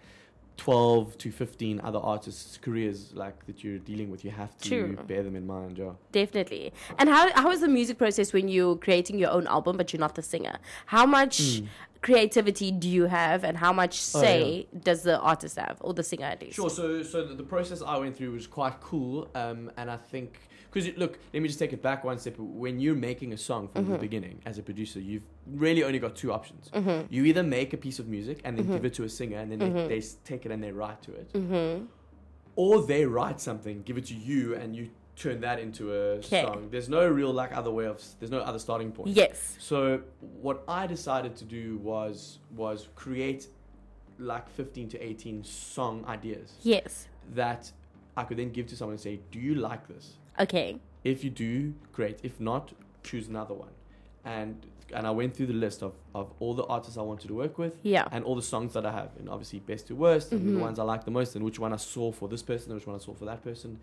12 0.61 1.17
to 1.17 1.31
15 1.31 1.81
other 1.83 1.97
artists 1.99 2.57
careers 2.57 3.13
like 3.13 3.45
that 3.47 3.63
you're 3.63 3.79
dealing 3.79 4.11
with 4.11 4.23
you 4.23 4.29
have 4.29 4.55
to 4.59 4.69
True. 4.69 4.97
bear 5.07 5.23
them 5.23 5.35
in 5.35 5.47
mind 5.47 5.77
yeah 5.77 5.93
Definitely. 6.11 6.71
And 6.99 7.09
how 7.09 7.23
how 7.33 7.49
is 7.51 7.61
the 7.61 7.67
music 7.79 7.97
process 7.97 8.31
when 8.31 8.47
you're 8.47 8.75
creating 8.75 9.17
your 9.17 9.31
own 9.31 9.47
album 9.47 9.77
but 9.77 9.91
you're 9.91 9.99
not 10.07 10.13
the 10.15 10.21
singer? 10.33 10.55
How 10.85 11.05
much 11.17 11.35
Mm. 11.41 11.67
creativity 12.01 12.71
do 12.83 12.89
you 12.89 13.05
have, 13.05 13.39
and 13.47 13.55
how 13.65 13.71
much 13.81 13.95
Oh, 14.15 14.21
say 14.25 14.67
does 14.89 15.01
the 15.09 15.17
artist 15.19 15.55
have 15.57 15.77
or 15.81 15.93
the 15.99 16.03
singer 16.03 16.25
at 16.25 16.41
least? 16.41 16.55
Sure. 16.55 16.69
So, 16.69 17.03
so 17.03 17.17
the, 17.27 17.35
the 17.35 17.43
process 17.55 17.79
I 17.81 17.97
went 18.03 18.13
through 18.17 18.31
was 18.39 18.47
quite 18.47 18.77
cool, 18.81 19.29
um, 19.43 19.71
and 19.77 19.89
I 19.89 19.97
think 20.11 20.29
because 20.71 20.95
look, 20.97 21.19
let 21.33 21.41
me 21.41 21.47
just 21.47 21.59
take 21.59 21.73
it 21.73 21.81
back 21.81 22.03
one 22.03 22.17
step. 22.17 22.35
When 22.37 22.79
you're 22.79 22.95
making 22.95 23.33
a 23.33 23.37
song 23.37 23.67
from 23.67 23.83
Mm-hmm. 23.83 23.91
the 23.93 23.97
beginning 23.99 24.41
as 24.45 24.57
a 24.57 24.63
producer, 24.63 24.99
you've 24.99 25.23
really 25.45 25.83
only 25.83 25.99
got 25.99 26.15
two 26.15 26.31
options. 26.31 26.69
You 27.09 27.25
either 27.25 27.43
make 27.43 27.73
a 27.73 27.77
piece 27.77 27.99
of 27.99 28.07
music 28.07 28.39
and 28.45 28.57
then 28.57 28.65
Mm-hmm. 28.65 28.73
give 28.75 28.85
it 28.85 28.93
to 28.95 29.03
a 29.03 29.09
singer, 29.09 29.37
and 29.37 29.51
then 29.51 29.59
they, 29.59 29.87
they 29.87 30.01
take 30.23 30.45
it 30.45 30.51
and 30.51 30.63
they 30.63 30.71
write 30.71 31.01
to 31.03 31.11
it, 31.13 31.33
Mm-hmm. 31.33 31.85
or 32.55 32.81
they 32.85 33.05
write 33.05 33.39
something, 33.41 33.81
give 33.83 33.97
it 33.97 34.05
to 34.07 34.15
you, 34.15 34.55
and 34.55 34.75
you 34.75 34.89
turn 35.15 35.41
that 35.41 35.59
into 35.59 35.93
a 35.93 36.19
'Kay. 36.19 36.43
song. 36.43 36.69
There's 36.71 36.89
no 36.89 37.07
real 37.07 37.31
like 37.33 37.51
other 37.55 37.69
way 37.71 37.85
of. 37.85 38.01
There's 38.19 38.31
no 38.31 38.39
other 38.39 38.59
starting 38.59 38.91
point. 38.91 39.09
Yes. 39.09 39.55
So 39.59 40.01
what 40.41 40.63
I 40.67 40.87
decided 40.87 41.35
to 41.37 41.45
do 41.45 41.77
was 41.77 42.39
was 42.55 42.87
create 42.95 43.47
like 44.19 44.47
15 44.49 44.87
to 44.89 44.97
18 45.03 45.43
song 45.43 46.05
ideas 46.07 46.53
Yes. 46.61 47.07
that 47.35 47.71
I 48.15 48.23
could 48.23 48.37
then 48.37 48.51
give 48.51 48.67
to 48.67 48.75
someone 48.75 48.93
and 48.93 49.01
say, 49.01 49.19
"Do 49.31 49.39
you 49.39 49.55
like 49.55 49.87
this? 49.87 50.13
Okay. 50.39 50.79
If 51.03 51.23
you 51.23 51.29
do, 51.29 51.73
great. 51.93 52.19
If 52.23 52.39
not, 52.39 52.73
choose 53.03 53.27
another 53.27 53.53
one." 53.53 53.71
And 54.23 54.65
and 54.93 55.07
I 55.07 55.11
went 55.11 55.33
through 55.37 55.45
the 55.45 55.53
list 55.53 55.81
of, 55.83 55.93
of 56.13 56.33
all 56.41 56.53
the 56.53 56.65
artists 56.65 56.97
I 56.97 57.01
wanted 57.01 57.29
to 57.29 57.33
work 57.33 57.57
with 57.57 57.77
Yeah. 57.81 58.09
and 58.11 58.25
all 58.25 58.35
the 58.35 58.41
songs 58.41 58.73
that 58.73 58.85
I 58.85 58.91
have, 58.91 59.11
and 59.17 59.29
obviously 59.29 59.59
best 59.59 59.87
to 59.87 59.95
worst, 59.95 60.33
and 60.33 60.45
the 60.45 60.51
Mhm. 60.57 60.59
ones 60.59 60.79
I 60.79 60.83
like 60.83 61.05
the 61.05 61.11
most, 61.11 61.33
and 61.33 61.45
which 61.45 61.59
one 61.59 61.71
I 61.71 61.77
saw 61.77 62.11
for 62.11 62.27
this 62.27 62.43
person, 62.43 62.71
and 62.71 62.79
which 62.79 62.85
one 62.87 62.97
I 62.97 62.99
saw 62.99 63.13
for 63.13 63.23
that 63.23 63.41
person. 63.41 63.79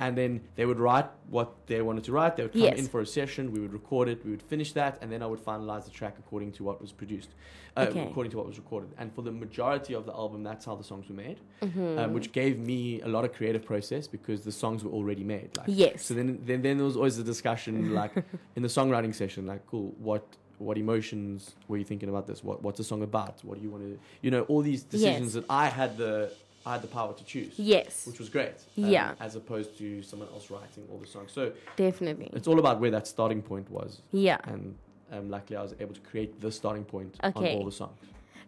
And 0.00 0.18
then 0.18 0.40
they 0.56 0.66
would 0.66 0.80
write 0.80 1.06
what 1.30 1.52
they 1.66 1.80
wanted 1.80 2.02
to 2.04 2.12
write. 2.12 2.36
They 2.36 2.42
would 2.42 2.52
come 2.52 2.62
Yes. 2.62 2.78
in 2.80 2.88
for 2.88 3.00
a 3.00 3.06
session. 3.06 3.52
We 3.52 3.60
would 3.60 3.72
record 3.72 4.08
it. 4.08 4.24
We 4.24 4.32
would 4.32 4.42
finish 4.42 4.72
that, 4.72 4.98
and 5.00 5.10
then 5.12 5.22
I 5.22 5.26
would 5.26 5.38
finalize 5.44 5.84
the 5.84 5.92
track 5.92 6.16
according 6.18 6.50
to 6.52 6.64
what 6.64 6.80
was 6.82 6.90
produced, 6.90 7.28
uh, 7.76 7.86
Okay. 7.88 8.02
according 8.08 8.32
to 8.32 8.38
what 8.38 8.46
was 8.46 8.58
recorded. 8.58 8.90
And 8.98 9.12
for 9.14 9.22
the 9.22 9.30
majority 9.30 9.94
of 9.94 10.04
the 10.04 10.12
album, 10.12 10.42
that's 10.42 10.64
how 10.64 10.74
the 10.74 10.82
songs 10.82 11.08
were 11.08 11.14
made, 11.14 11.38
Mm-hmm. 11.62 11.98
um, 11.98 12.12
which 12.12 12.32
gave 12.32 12.58
me 12.58 13.00
a 13.02 13.08
lot 13.08 13.24
of 13.24 13.32
creative 13.32 13.64
process 13.64 14.08
because 14.08 14.42
the 14.42 14.52
songs 14.52 14.82
were 14.82 14.90
already 14.90 15.22
made. 15.22 15.56
Like, 15.56 15.66
Yes. 15.68 16.04
so 16.04 16.14
then, 16.14 16.40
then, 16.44 16.62
then 16.62 16.76
there 16.78 16.86
was 16.86 16.96
always 16.96 17.16
a 17.18 17.24
discussion, 17.24 17.94
like 17.94 18.12
in 18.56 18.62
the 18.62 18.68
songwriting 18.68 19.14
session, 19.14 19.46
like, 19.46 19.64
cool, 19.68 19.94
what, 20.00 20.24
what 20.58 20.76
emotions 20.76 21.54
were 21.68 21.76
you 21.76 21.84
thinking 21.84 22.08
about 22.08 22.26
this? 22.26 22.42
What, 22.42 22.62
what's 22.64 22.78
the 22.78 22.84
song 22.84 23.02
about? 23.02 23.44
What 23.44 23.58
do 23.58 23.62
you 23.62 23.70
want 23.70 23.84
to, 23.84 23.98
you 24.22 24.30
know, 24.32 24.42
all 24.42 24.60
these 24.60 24.82
decisions 24.82 25.34
that 25.34 25.44
I 25.48 25.68
had 25.68 25.96
the, 25.96 26.32
I 26.66 26.72
had 26.72 26.82
the 26.82 26.88
power 26.88 27.12
to 27.12 27.24
choose, 27.24 27.52
Yes. 27.58 28.06
which 28.06 28.18
was 28.18 28.28
great. 28.30 28.54
Yeah. 28.74 29.14
As 29.20 29.36
opposed 29.36 29.76
to 29.78 30.02
someone 30.02 30.28
else 30.30 30.50
writing 30.50 30.84
all 30.90 30.98
the 30.98 31.06
songs. 31.06 31.30
So 31.32 31.52
Definitely. 31.76 32.30
it's 32.32 32.48
all 32.48 32.58
about 32.58 32.80
where 32.80 32.90
that 32.90 33.06
starting 33.06 33.42
point 33.42 33.70
was, 33.70 34.00
Yeah. 34.12 34.38
and 34.44 34.74
um, 35.12 35.28
luckily 35.30 35.56
I 35.58 35.62
was 35.62 35.74
able 35.78 35.94
to 35.94 36.00
create 36.00 36.40
the 36.40 36.50
starting 36.50 36.84
point 36.84 37.16
Okay. 37.22 37.52
on 37.52 37.58
all 37.58 37.64
the 37.66 37.72
songs. 37.72 37.98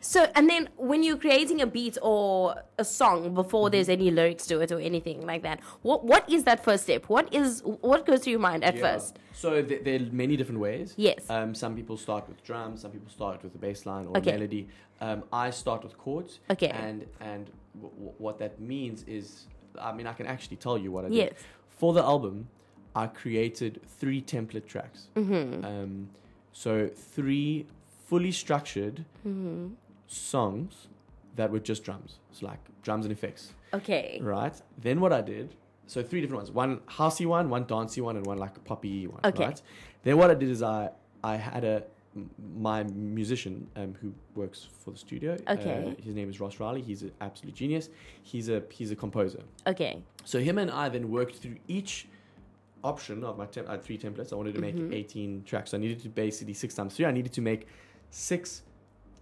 So, 0.00 0.30
and 0.34 0.48
then 0.48 0.68
when 0.76 1.02
you're 1.02 1.16
creating 1.16 1.60
a 1.62 1.66
beat 1.66 1.96
or 2.02 2.54
a 2.78 2.84
song 2.84 3.34
before 3.34 3.70
there's 3.70 3.88
any 3.88 4.10
lyrics 4.10 4.46
to 4.48 4.60
it 4.60 4.70
or 4.70 4.78
anything 4.78 5.26
like 5.26 5.42
that, 5.42 5.60
what 5.82 6.04
what 6.04 6.28
is 6.30 6.44
that 6.44 6.62
first 6.62 6.84
step? 6.84 7.08
What 7.08 7.32
is 7.34 7.62
what 7.64 8.06
goes 8.06 8.20
through 8.22 8.32
your 8.32 8.40
mind 8.40 8.62
at 8.62 8.76
Yeah. 8.76 8.82
first? 8.82 9.18
So 9.32 9.62
th- 9.62 9.82
there 9.84 9.96
are 10.00 10.12
many 10.12 10.36
different 10.36 10.60
ways. 10.60 10.94
Yes. 10.96 11.28
Um, 11.30 11.54
some 11.54 11.74
people 11.74 11.96
start 11.96 12.28
with 12.28 12.42
drums. 12.44 12.82
Some 12.82 12.90
people 12.90 13.10
start 13.10 13.42
with 13.42 13.54
a 13.54 13.58
bass 13.58 13.86
line 13.86 14.06
or 14.06 14.16
Okay. 14.18 14.30
a 14.30 14.34
melody. 14.34 14.68
Um, 15.00 15.24
I 15.32 15.50
start 15.50 15.82
with 15.82 15.96
chords. 15.98 16.40
Okay. 16.50 16.68
And 16.68 17.06
and 17.20 17.50
w- 17.74 17.94
w- 17.96 18.14
what 18.18 18.38
that 18.38 18.60
means 18.60 19.02
is, 19.08 19.46
I 19.80 19.92
mean, 19.92 20.06
I 20.06 20.12
can 20.12 20.26
actually 20.26 20.56
tell 20.58 20.78
you 20.78 20.92
what 20.92 21.04
I 21.04 21.08
did. 21.08 21.16
Yes. 21.16 21.32
For 21.68 21.92
the 21.92 22.02
album, 22.02 22.48
I 22.94 23.06
created 23.08 23.80
three 24.00 24.22
template 24.22 24.66
tracks. 24.66 25.08
Mm-hmm. 25.16 25.64
Um, 25.64 26.08
so 26.52 26.88
three 26.88 27.66
fully 28.08 28.32
structured 28.32 29.04
Mm-hmm. 29.26 29.68
songs 30.06 30.88
that 31.34 31.50
were 31.50 31.58
just 31.60 31.84
drums. 31.84 32.18
So 32.32 32.46
like 32.46 32.60
drums 32.82 33.04
and 33.04 33.12
effects 33.12 33.52
Okay. 33.74 34.18
right? 34.22 34.54
Then 34.80 35.00
what 35.00 35.12
I 35.12 35.20
did, 35.20 35.54
so 35.86 36.02
three 36.02 36.20
different 36.20 36.42
ones: 36.44 36.50
one 36.50 36.78
housey 36.98 37.26
one, 37.26 37.50
one 37.50 37.64
dancey 37.64 38.00
one, 38.00 38.16
and 38.16 38.24
one 38.26 38.38
like 38.38 38.56
a 38.56 38.60
poppy 38.60 39.06
one. 39.06 39.20
Okay. 39.24 39.46
Right? 39.46 39.62
Then 40.04 40.16
what 40.18 40.30
I 40.30 40.34
did 40.34 40.48
is 40.50 40.62
I 40.62 40.90
I 41.24 41.36
had 41.36 41.64
a 41.64 41.82
my 42.64 42.82
musician 42.84 43.66
um, 43.76 43.94
who 44.00 44.10
works 44.34 44.66
for 44.82 44.90
the 44.92 44.96
studio. 44.98 45.36
Okay. 45.48 45.84
Uh, 45.98 46.02
his 46.02 46.14
name 46.14 46.30
is 46.30 46.40
Ross 46.40 46.58
Riley. 46.60 46.80
He's 46.80 47.02
an 47.02 47.12
absolute 47.20 47.54
genius. 47.54 47.90
He's 48.22 48.48
a 48.48 48.62
he's 48.70 48.90
a 48.90 48.96
composer. 48.96 49.42
Okay. 49.66 50.02
So 50.24 50.38
him 50.38 50.56
and 50.58 50.70
I 50.70 50.88
then 50.88 51.10
worked 51.10 51.36
through 51.36 51.56
each 51.68 52.08
option 52.84 53.22
of 53.24 53.36
my 53.36 53.46
tem- 53.46 53.66
I 53.68 53.72
had 53.72 53.82
three 53.84 53.98
templates. 53.98 54.32
I 54.32 54.36
wanted 54.36 54.54
to 54.54 54.60
make 54.60 54.76
Mhm. 54.76 54.94
18 54.94 55.42
tracks. 55.44 55.70
So 55.72 55.76
I 55.76 55.80
needed 55.80 56.00
to 56.04 56.08
basically 56.08 56.54
six 56.54 56.74
times 56.74 56.94
three. 56.96 57.04
I 57.04 57.10
needed 57.10 57.32
to 57.32 57.40
make 57.42 57.66
six 58.10 58.62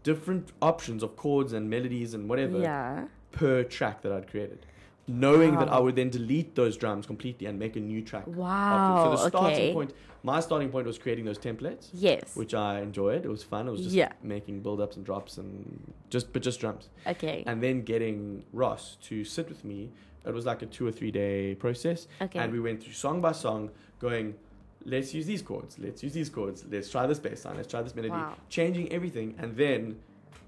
different 0.02 0.52
options 0.60 1.02
of 1.02 1.16
chords 1.16 1.52
and 1.52 1.68
melodies 1.70 2.14
and 2.14 2.28
whatever 2.28 2.58
Yeah. 2.60 3.06
per 3.32 3.62
track 3.64 4.02
that 4.02 4.12
I'd 4.12 4.28
created. 4.30 4.66
Knowing 5.06 5.56
that 5.56 5.68
I 5.70 5.78
would 5.78 5.96
then 5.96 6.08
delete 6.08 6.54
those 6.54 6.78
drums 6.78 7.04
completely 7.06 7.46
and 7.46 7.58
make 7.58 7.76
a 7.76 7.80
new 7.80 8.00
track. 8.02 8.26
Wow. 8.26 9.04
So 9.04 9.10
the 9.10 9.28
starting 9.28 9.56
okay. 9.58 9.72
point, 9.74 9.92
my 10.22 10.40
starting 10.40 10.70
point 10.70 10.86
was 10.86 10.96
creating 10.98 11.26
those 11.26 11.38
templates, 11.38 11.90
Yes. 11.92 12.34
which 12.34 12.54
I 12.54 12.80
enjoyed. 12.80 13.26
It 13.26 13.28
was 13.28 13.42
fun. 13.42 13.68
It 13.68 13.70
was 13.70 13.82
just 13.82 13.94
Yeah. 13.94 14.12
making 14.22 14.60
build 14.60 14.80
ups 14.80 14.96
and 14.96 15.04
drops 15.04 15.36
and 15.36 15.92
just 16.08 16.32
but 16.32 16.40
just 16.42 16.58
drums. 16.58 16.88
Okay. 17.06 17.44
And 17.46 17.62
then 17.62 17.82
getting 17.82 18.44
Ross 18.52 18.96
to 19.02 19.24
sit 19.24 19.48
with 19.50 19.62
me. 19.64 19.90
It 20.24 20.32
was 20.32 20.46
like 20.46 20.62
a 20.62 20.66
two 20.66 20.86
or 20.86 20.92
three 20.92 21.10
day 21.10 21.54
process. 21.54 22.08
Okay. 22.22 22.38
And 22.38 22.50
we 22.50 22.58
went 22.60 22.82
through 22.82 22.94
song 22.94 23.20
by 23.20 23.32
song, 23.32 23.70
going, 23.98 24.34
let's 24.84 25.14
use 25.14 25.26
these 25.26 25.42
chords, 25.42 25.78
let's 25.78 26.02
use 26.02 26.12
these 26.12 26.28
chords, 26.28 26.64
let's 26.70 26.90
try 26.90 27.06
this 27.06 27.18
bass 27.18 27.44
line, 27.44 27.56
let's 27.56 27.68
try 27.68 27.82
this 27.82 27.94
melody, 27.94 28.12
Wow. 28.12 28.34
changing 28.48 28.92
everything. 28.92 29.34
And 29.38 29.56
then 29.56 29.98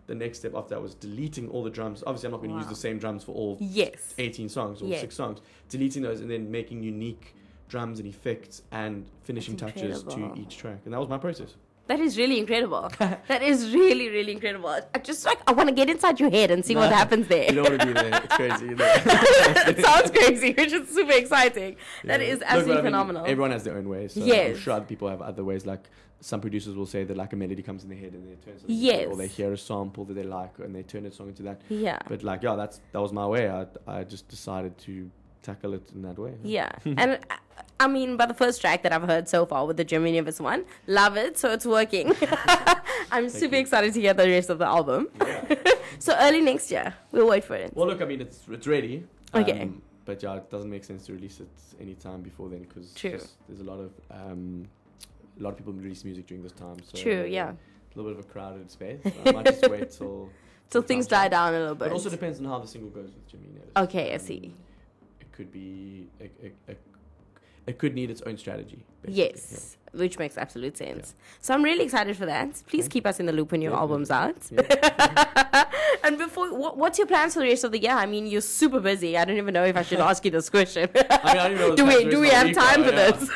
the 0.07 0.15
next 0.15 0.39
step 0.39 0.55
after 0.55 0.75
that 0.75 0.81
was 0.81 0.95
deleting 0.95 1.49
all 1.49 1.63
the 1.65 1.71
drums. 1.71 2.03
Obviously, 2.07 2.29
I'm 2.29 2.33
not 2.33 2.39
going 2.43 2.51
to 2.51 2.57
use 2.59 2.67
the 2.69 2.77
same 2.77 2.99
drums 2.99 3.25
for 3.25 3.33
all 3.33 3.57
yes. 3.61 4.15
18 4.19 4.49
songs 4.49 4.83
or 4.83 4.87
Yes. 4.87 5.01
six 5.01 5.15
songs, 5.15 5.41
deleting 5.69 6.03
those 6.03 6.21
and 6.21 6.31
then 6.31 6.51
making 6.51 6.83
unique 6.83 7.35
drums 7.69 7.99
and 7.99 8.09
effects 8.09 8.63
and 8.71 9.07
finishing 9.25 9.57
touches 9.57 10.03
to 10.05 10.33
each 10.37 10.57
track. 10.57 10.79
And 10.85 10.95
that 10.95 11.01
was 11.01 11.09
my 11.09 11.19
process. 11.19 11.57
That 11.89 12.01
is 12.01 12.19
really 12.19 12.39
incredible. 12.41 12.91
that 12.99 13.43
is 13.43 13.73
really, 13.73 14.09
really 14.09 14.33
incredible. 14.33 14.69
I 14.95 14.99
just 14.99 15.25
like 15.25 15.39
I 15.47 15.53
want 15.53 15.69
to 15.69 15.75
get 15.75 15.89
inside 15.89 16.19
your 16.19 16.31
head 16.31 16.51
and 16.51 16.65
see 16.65 16.75
what 16.75 16.91
happens 16.93 17.29
there. 17.29 17.45
You 17.45 17.63
don't 17.63 17.69
want 17.71 17.81
to 17.81 17.87
be 17.87 17.93
there. 17.93 18.23
It's 18.25 18.35
crazy. 18.35 18.75
It 19.71 19.85
sounds 19.85 20.11
crazy, 20.11 20.53
which 20.53 20.73
is 20.73 20.89
super 20.89 21.13
exciting. 21.13 21.77
That 22.05 22.21
Yeah. 22.21 22.27
is 22.33 22.39
Look, 22.41 22.49
absolutely 22.49 22.73
I 22.73 22.77
mean, 22.77 22.85
phenomenal. 22.87 23.23
everyone 23.27 23.53
has 23.53 23.63
their 23.65 23.77
own 23.77 23.89
ways. 23.89 24.15
So 24.15 24.21
Yes. 24.25 24.57
I'm 24.57 24.63
sure 24.63 24.73
other 24.75 24.85
people 24.85 25.09
have 25.09 25.23
other 25.23 25.45
ways. 25.45 25.65
Like 25.65 25.85
some 26.21 26.41
producers 26.41 26.75
will 26.75 26.87
say 26.87 27.05
that 27.05 27.17
like 27.17 27.33
a 27.33 27.37
melody 27.37 27.63
comes 27.63 27.83
in 27.85 27.89
their 27.91 27.99
head 27.99 28.15
and 28.15 28.27
they 28.27 28.35
turn 28.45 28.59
something 28.59 28.77
Yes. 28.77 29.07
or 29.11 29.17
they 29.17 29.29
hear 29.29 29.53
a 29.53 29.59
sample 29.59 30.05
that 30.07 30.15
they 30.15 30.25
like 30.25 30.59
and 30.59 30.75
they 30.75 30.83
turn 30.83 31.07
a 31.07 31.13
song 31.13 31.29
into 31.29 31.43
that. 31.45 31.61
yeah. 31.69 31.99
But 32.09 32.23
like 32.25 32.43
yeah, 32.43 32.57
that's 32.57 32.81
that 32.93 33.01
was 33.01 33.13
my 33.13 33.27
way. 33.27 33.49
I 33.49 33.67
I 33.87 34.03
just 34.05 34.27
decided 34.29 34.77
to 34.87 35.09
tackle 35.43 35.75
it 35.75 35.87
in 35.95 36.03
that 36.03 36.19
way. 36.19 36.35
Yeah, 36.43 36.71
and 37.03 37.19
I 37.79 37.89
mean, 37.89 38.17
by 38.17 38.27
the 38.27 38.35
first 38.35 38.61
track 38.61 38.83
that 38.85 38.93
I've 38.93 39.03
heard 39.03 39.29
so 39.29 39.45
far 39.45 39.67
with 39.67 39.77
the 39.77 39.85
Jimmy 39.85 40.13
Nevis 40.13 40.41
one, 40.41 40.65
love 40.87 41.17
it. 41.17 41.37
So 41.39 41.53
it's 41.53 41.67
working. 41.67 42.15
I'm 43.13 43.29
super 43.29 43.57
you. 43.57 43.61
excited 43.61 43.93
to 43.95 44.01
hear 44.01 44.15
the 44.15 44.27
rest 44.29 44.49
of 44.51 44.59
the 44.59 44.67
album. 44.67 45.09
so 45.99 46.17
early 46.19 46.41
next 46.41 46.71
year, 46.71 46.95
we'll 47.13 47.29
wait 47.29 47.45
for 47.45 47.55
it. 47.55 47.73
Well, 47.77 47.87
look, 47.87 48.01
I 48.01 48.07
mean, 48.07 48.21
it's 48.23 48.41
it's 48.51 48.67
ready. 48.67 49.05
Okay. 49.35 49.63
Um, 49.63 49.83
but 50.07 50.23
yeah, 50.23 50.37
it 50.37 50.51
doesn't 50.51 50.71
make 50.71 50.85
sense 50.85 51.05
to 51.07 51.13
release 51.13 51.41
it 51.41 51.49
any 51.81 51.95
time 51.95 52.23
before 52.23 52.49
then 52.49 52.63
because 52.63 52.93
there's 52.95 53.61
a 53.61 53.65
lot 53.65 53.79
of 53.81 53.91
um, 54.11 54.65
a 55.39 55.43
lot 55.43 55.51
of 55.51 55.57
people 55.59 55.73
release 55.75 56.05
music 56.05 56.27
during 56.27 56.43
this 56.43 56.53
time. 56.53 56.77
So 56.83 56.97
True, 57.03 57.27
yeah. 57.29 57.51
A 57.51 57.57
little 57.99 58.11
bit 58.13 58.19
of 58.21 58.25
a 58.25 58.29
crowded 58.33 58.71
space. 58.71 59.01
I 59.25 59.33
might 59.33 59.47
just 59.47 59.69
wait 59.71 59.91
till 59.91 60.31
Till 60.71 60.83
things 60.83 61.07
die 61.07 61.29
down 61.29 61.55
a 61.55 61.59
little 61.59 61.75
bit. 61.75 61.89
But 61.89 61.93
also 61.93 62.11
depends 62.11 62.39
on 62.41 62.47
how 62.47 62.59
the 62.59 62.67
single 62.67 62.91
goes 62.91 63.07
with 63.15 63.27
Jimmy 63.29 63.49
Nevis. 63.53 63.71
Okay, 63.77 64.13
I 64.13 64.15
Um, 64.15 64.21
see. 64.21 64.55
It 65.21 65.33
could 65.33 65.53
be 65.53 66.09
it, 66.19 66.33
it, 66.43 66.55
it, 66.69 66.81
it 67.67 67.79
could 67.79 67.95
need 67.95 68.11
its 68.11 68.23
own 68.23 68.37
strategy. 68.39 68.85
basically. 69.03 69.23
Yes, 69.25 69.77
which 69.93 70.19
makes 70.19 70.37
absolute 70.37 70.77
sense. 70.77 71.15
So 71.41 71.55
I'm 71.55 71.63
really 71.63 71.85
excited 71.85 72.17
for 72.17 72.27
that. 72.27 72.63
Please 72.67 72.87
keep 72.87 73.07
us 73.07 73.19
in 73.19 73.27
the 73.27 73.33
loop 73.33 73.51
when 73.53 73.63
your 73.63 73.73
Definitely. 73.73 73.93
album's 73.93 74.11
out. 74.11 74.37
Yeah. 74.51 75.65
and 76.05 76.19
before, 76.19 76.55
what, 76.55 76.77
what's 76.77 76.99
your 76.99 77.07
plans 77.07 77.35
for 77.35 77.41
the 77.41 77.47
rest 77.49 77.65
of 77.65 77.73
the 77.73 77.79
year? 77.81 77.93
I 77.93 78.07
mean, 78.07 78.27
you're 78.27 78.41
super 78.41 78.81
busy. 78.81 79.17
I 79.17 79.25
don't 79.25 79.37
even 79.39 79.55
know 79.55 79.65
if 79.65 79.77
I 79.77 79.83
should 79.83 80.01
ask 80.11 80.25
you 80.25 80.31
this 80.31 80.51
question. 80.51 80.89
I 80.95 80.99
mean, 80.99 81.07
I 81.11 81.49
don't 81.49 81.55
know 81.57 81.75
do 81.81 81.87
we 81.87 82.05
do 82.11 82.21
we 82.21 82.29
have 82.29 82.53
time 82.55 82.85
for 82.85 82.91
this? 82.91 83.31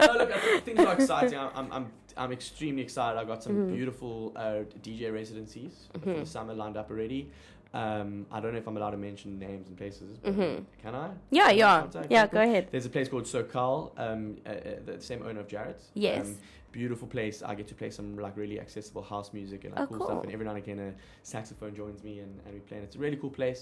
no, 0.00 0.12
look, 0.18 0.32
things 0.64 0.78
are 0.80 0.94
exciting. 0.94 1.38
I'm, 1.38 1.50
I'm, 1.54 1.72
I'm, 1.72 1.86
I'm 2.16 2.32
extremely 2.32 2.82
excited. 2.82 3.18
I've 3.18 3.26
got 3.26 3.42
some 3.42 3.54
Mm-hmm. 3.56 3.74
beautiful 3.74 4.32
uh, 4.36 4.60
DJ 4.82 5.12
residencies 5.12 5.88
for 6.02 6.14
the 6.14 6.24
summer 6.26 6.54
lined 6.54 6.76
up 6.76 6.90
already. 6.90 7.30
Um, 7.74 8.26
I 8.32 8.40
don't 8.40 8.52
know 8.52 8.58
if 8.58 8.66
I'm 8.66 8.76
allowed 8.76 8.92
to 8.92 8.96
mention 8.96 9.38
names 9.38 9.68
and 9.68 9.76
places. 9.76 10.18
But 10.22 10.34
Mhm. 10.34 10.64
Can 10.82 10.94
I? 10.94 11.10
yeah, 11.30 11.50
yeah, 11.50 11.86
yeah. 12.08 12.26
Go 12.26 12.40
ahead. 12.40 12.68
There's 12.70 12.86
a 12.86 12.90
place 12.90 13.08
called 13.08 13.24
SoCal, 13.24 13.90
um, 13.98 14.36
uh, 14.46 14.50
uh, 14.50 14.54
the 14.86 15.00
same 15.00 15.22
owner 15.22 15.40
of 15.40 15.48
Jarrett's. 15.48 15.90
Yes. 15.94 16.26
Um, 16.26 16.36
beautiful 16.76 17.08
place. 17.08 17.42
I 17.50 17.54
get 17.54 17.66
to 17.68 17.74
play 17.74 17.90
some 17.90 18.08
like 18.26 18.36
really 18.36 18.58
accessible 18.60 19.02
house 19.02 19.32
music 19.32 19.64
and 19.64 19.72
like 19.74 19.82
Oh, 19.84 19.86
cool, 19.96 20.06
stuff. 20.06 20.22
And 20.24 20.32
every 20.32 20.44
now 20.44 20.54
and 20.54 20.62
again, 20.64 20.78
a 20.78 20.90
saxophone 21.22 21.74
joins 21.74 22.02
me 22.08 22.14
and, 22.24 22.32
and 22.44 22.54
we 22.54 22.60
play. 22.60 22.76
And 22.78 22.84
it's 22.86 22.96
a 22.96 22.98
really 22.98 23.16
cool 23.16 23.30
place, 23.30 23.60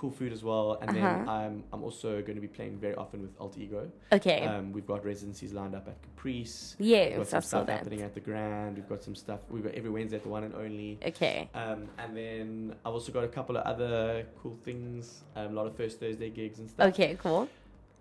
cool 0.00 0.10
food 0.10 0.32
as 0.32 0.42
well. 0.42 0.68
And 0.80 0.88
then 0.96 1.04
Uh-huh. 1.04 1.30
I'm 1.30 1.54
I'm 1.72 1.82
also 1.88 2.10
going 2.26 2.34
to 2.40 2.44
be 2.48 2.52
playing 2.58 2.74
very 2.86 2.96
often 2.96 3.18
with 3.22 3.34
Alter 3.38 3.60
Ego. 3.60 3.82
Okay. 4.18 4.40
Um, 4.50 4.72
we've 4.72 4.86
got 4.94 5.04
residencies 5.12 5.52
lined 5.52 5.74
up 5.78 5.86
at 5.92 5.96
Caprice. 6.02 6.76
Yeah, 6.78 7.04
we've 7.08 7.16
got 7.18 7.28
some 7.28 7.42
stuff 7.42 7.66
that. 7.66 7.78
happening 7.78 8.02
at 8.02 8.12
the 8.14 8.20
Grand. 8.28 8.72
We've 8.78 8.88
got 8.94 9.02
some 9.08 9.14
stuff. 9.14 9.40
We've 9.50 9.62
got 9.68 9.74
every 9.80 9.90
Wednesday 9.90 10.16
at 10.16 10.24
the 10.24 10.32
One 10.36 10.44
and 10.48 10.54
Only. 10.54 10.98
Okay. 11.12 11.48
Um, 11.54 11.80
and 12.02 12.10
then 12.20 12.74
I've 12.84 12.92
also 12.98 13.12
got 13.12 13.24
a 13.24 13.28
couple 13.38 13.56
of 13.56 13.62
other 13.72 14.26
cool 14.42 14.56
things. 14.64 15.22
Um, 15.36 15.48
a 15.52 15.54
lot 15.60 15.66
of 15.66 15.76
first 15.76 16.00
Thursday 16.00 16.30
gigs 16.30 16.58
and 16.58 16.68
stuff. 16.68 16.88
Okay, 16.92 17.16
cool. 17.22 17.48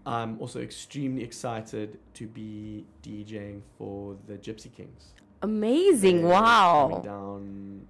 I'm 0.06 0.40
also 0.40 0.62
extremely 0.62 1.24
excited 1.24 2.00
to 2.14 2.28
be 2.28 2.86
DJing 3.04 3.62
for 3.78 4.16
the 4.28 4.36
Gypsy 4.38 4.72
Kings. 4.72 5.14
Amazing. 5.42 6.22
They're 6.22 6.32
Wow. 6.32 7.02
Down. 7.04 7.88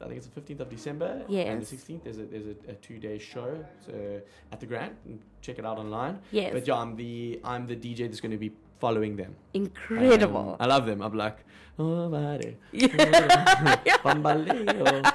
I 0.00 0.06
think 0.06 0.18
it's 0.18 0.26
the 0.26 0.40
15th 0.40 0.60
of 0.60 0.68
December. 0.68 1.22
And 1.28 1.62
the 1.62 1.76
16th. 1.76 2.02
There's 2.04 2.18
a 2.18 2.24
there's 2.24 2.46
a, 2.46 2.56
a 2.70 2.74
two 2.74 2.98
day 2.98 3.18
show 3.18 3.64
so 3.86 4.20
at 4.50 4.58
the 4.60 4.66
Grand. 4.66 4.96
Check 5.40 5.58
it 5.58 5.64
out 5.64 5.78
online. 5.78 6.18
Yes. 6.32 6.52
But 6.52 6.66
yeah, 6.66 6.74
I'm 6.74 6.96
the 6.96 7.40
I'm 7.44 7.66
the 7.66 7.76
DJ 7.76 8.08
that's 8.08 8.20
going 8.20 8.32
to 8.32 8.38
be 8.38 8.52
following 8.80 9.16
them. 9.16 9.34
Incredible. 9.54 10.50
Um, 10.50 10.56
I 10.58 10.66
love 10.66 10.86
them. 10.86 11.02
I'm 11.02 11.14
like, 11.14 11.38
oh, 11.78 12.08
buddy. 12.08 12.56
Yeah. 12.72 12.86
Bamboleo. 14.04 15.12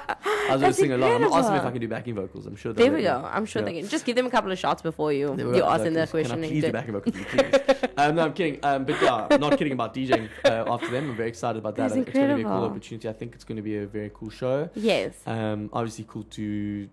I 0.50 0.52
was 0.52 0.60
going 0.60 0.72
to 0.72 0.78
sing 0.78 0.92
along. 0.92 1.24
I'm 1.24 1.32
asking 1.32 1.56
if. 1.56 1.62
I 1.64 1.70
can 1.70 1.80
do 1.80 1.88
backing 1.88 2.14
vocals. 2.14 2.46
I'm 2.46 2.56
sure. 2.56 2.72
There 2.72 2.90
we 2.92 3.02
go. 3.02 3.28
I'm 3.30 3.44
sure 3.46 3.62
Yeah. 3.62 3.66
they 3.66 3.80
can. 3.80 3.88
Just 3.88 4.04
give 4.04 4.16
them 4.16 4.26
a 4.26 4.30
couple 4.30 4.50
of 4.50 4.58
shots 4.58 4.82
before 4.82 5.12
you 5.12 5.36
you 5.36 5.62
ask 5.64 5.84
them 5.84 5.94
the 5.94 6.06
question. 6.06 6.36
Can 6.36 6.44
I 6.44 6.48
please 6.48 6.64
do 6.64 6.72
backing 6.72 6.92
vocals? 6.92 7.14
Please. 7.30 7.90
um, 7.96 8.14
no, 8.16 8.22
I'm 8.24 8.32
kidding. 8.32 8.58
Um, 8.62 8.84
but 8.84 9.00
yeah, 9.02 9.36
not 9.38 9.58
kidding 9.58 9.72
about 9.72 9.94
DJing 9.94 10.28
uh, 10.44 10.64
after 10.72 10.88
them. 10.90 11.10
I'm 11.10 11.16
very 11.16 11.28
excited 11.28 11.58
about 11.58 11.76
that. 11.76 11.82
That's 11.82 11.92
I 11.92 11.96
think 11.96 12.08
It's 12.08 12.16
going 12.16 12.30
to 12.30 12.34
be 12.36 12.40
a 12.42 12.44
cool 12.44 12.52
incredible. 12.52 12.76
opportunity. 12.76 13.08
I 13.08 13.12
think 13.12 13.34
it's 13.34 13.44
going 13.44 13.56
to 13.56 13.62
be 13.62 13.76
a 13.78 13.86
very 13.86 14.10
cool 14.14 14.30
show. 14.30 14.68
Yes. 14.74 15.14
Um, 15.26 15.68
obviously 15.72 16.06
cool 16.08 16.24
to. 16.24 16.88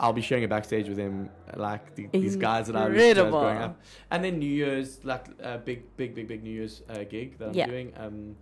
I'll 0.00 0.12
be 0.12 0.22
sharing 0.22 0.42
a 0.44 0.48
backstage 0.48 0.88
with 0.88 0.96
them, 0.96 1.30
like 1.56 1.94
the, 1.94 2.08
these 2.12 2.34
guys 2.34 2.66
that 2.66 2.74
I 2.74 2.88
was 2.88 3.00
Incredible. 3.00 3.38
growing 3.40 3.58
up, 3.58 3.80
and 4.10 4.24
then 4.24 4.40
New 4.40 4.50
Year's, 4.50 4.98
like 5.04 5.26
a 5.40 5.56
big, 5.58 5.96
big, 5.96 6.16
big, 6.16 6.26
big 6.26 6.42
New 6.42 6.50
Year's 6.50 6.82
uh, 6.90 7.04
gig 7.04 7.38
that 7.38 7.48
I'm 7.50 7.54
Yeah. 7.54 7.66
doing, 7.68 7.92
um, 7.96 8.34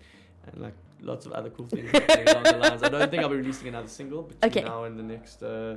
and 0.52 0.62
like 0.62 0.74
lots 1.00 1.26
of 1.26 1.32
other 1.32 1.50
cool 1.50 1.66
things 1.66 1.90
along 1.94 2.42
the 2.44 2.58
lines. 2.60 2.82
I 2.82 2.88
don't 2.88 3.10
think 3.10 3.22
I'll 3.22 3.28
be 3.28 3.36
releasing 3.36 3.68
another 3.68 3.88
single 3.88 4.22
between 4.22 4.50
Okay. 4.50 4.62
now 4.62 4.84
and 4.84 4.98
the 4.98 5.02
next, 5.02 5.42
uh, 5.42 5.76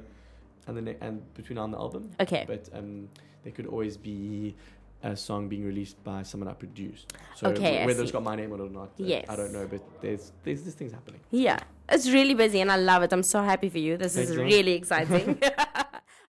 and 0.67 0.77
the 0.77 0.81
ne- 0.81 0.97
and 1.01 1.21
between 1.33 1.55
now 1.55 1.63
and 1.65 1.73
the 1.73 1.77
album. 1.77 2.09
Okay. 2.19 2.45
But 2.47 2.69
um, 2.73 3.09
there 3.43 3.51
could 3.53 3.67
always 3.67 3.97
be 3.97 4.55
a 5.03 5.15
song 5.15 5.47
being 5.47 5.63
released 5.65 6.03
by 6.03 6.23
someone 6.23 6.47
I 6.49 6.53
produced. 6.53 7.13
So 7.35 7.47
Okay, 7.49 7.85
whether 7.85 8.01
it's 8.01 8.11
got 8.11 8.23
my 8.23 8.35
name 8.35 8.51
on 8.51 8.59
it 8.59 8.63
or 8.63 8.69
not, 8.69 8.89
Yes. 8.97 9.25
I 9.29 9.35
don't 9.35 9.53
know. 9.53 9.67
But 9.67 9.81
there's 10.01 10.31
there's 10.43 10.63
these 10.63 10.73
things 10.73 10.91
happening. 10.91 11.19
Yeah. 11.31 11.59
It's 11.89 12.09
really 12.09 12.33
busy 12.33 12.59
and 12.61 12.69
I 12.71 12.75
love 12.77 13.03
it. 13.03 13.13
I'm 13.13 13.23
so 13.23 13.41
happy 13.43 13.69
for 13.69 13.77
you. 13.77 13.95
This 13.95 14.15
Thanks, 14.15 14.31
is 14.31 14.35
Dawn. 14.35 14.45
really 14.45 14.73
exciting. 14.73 15.39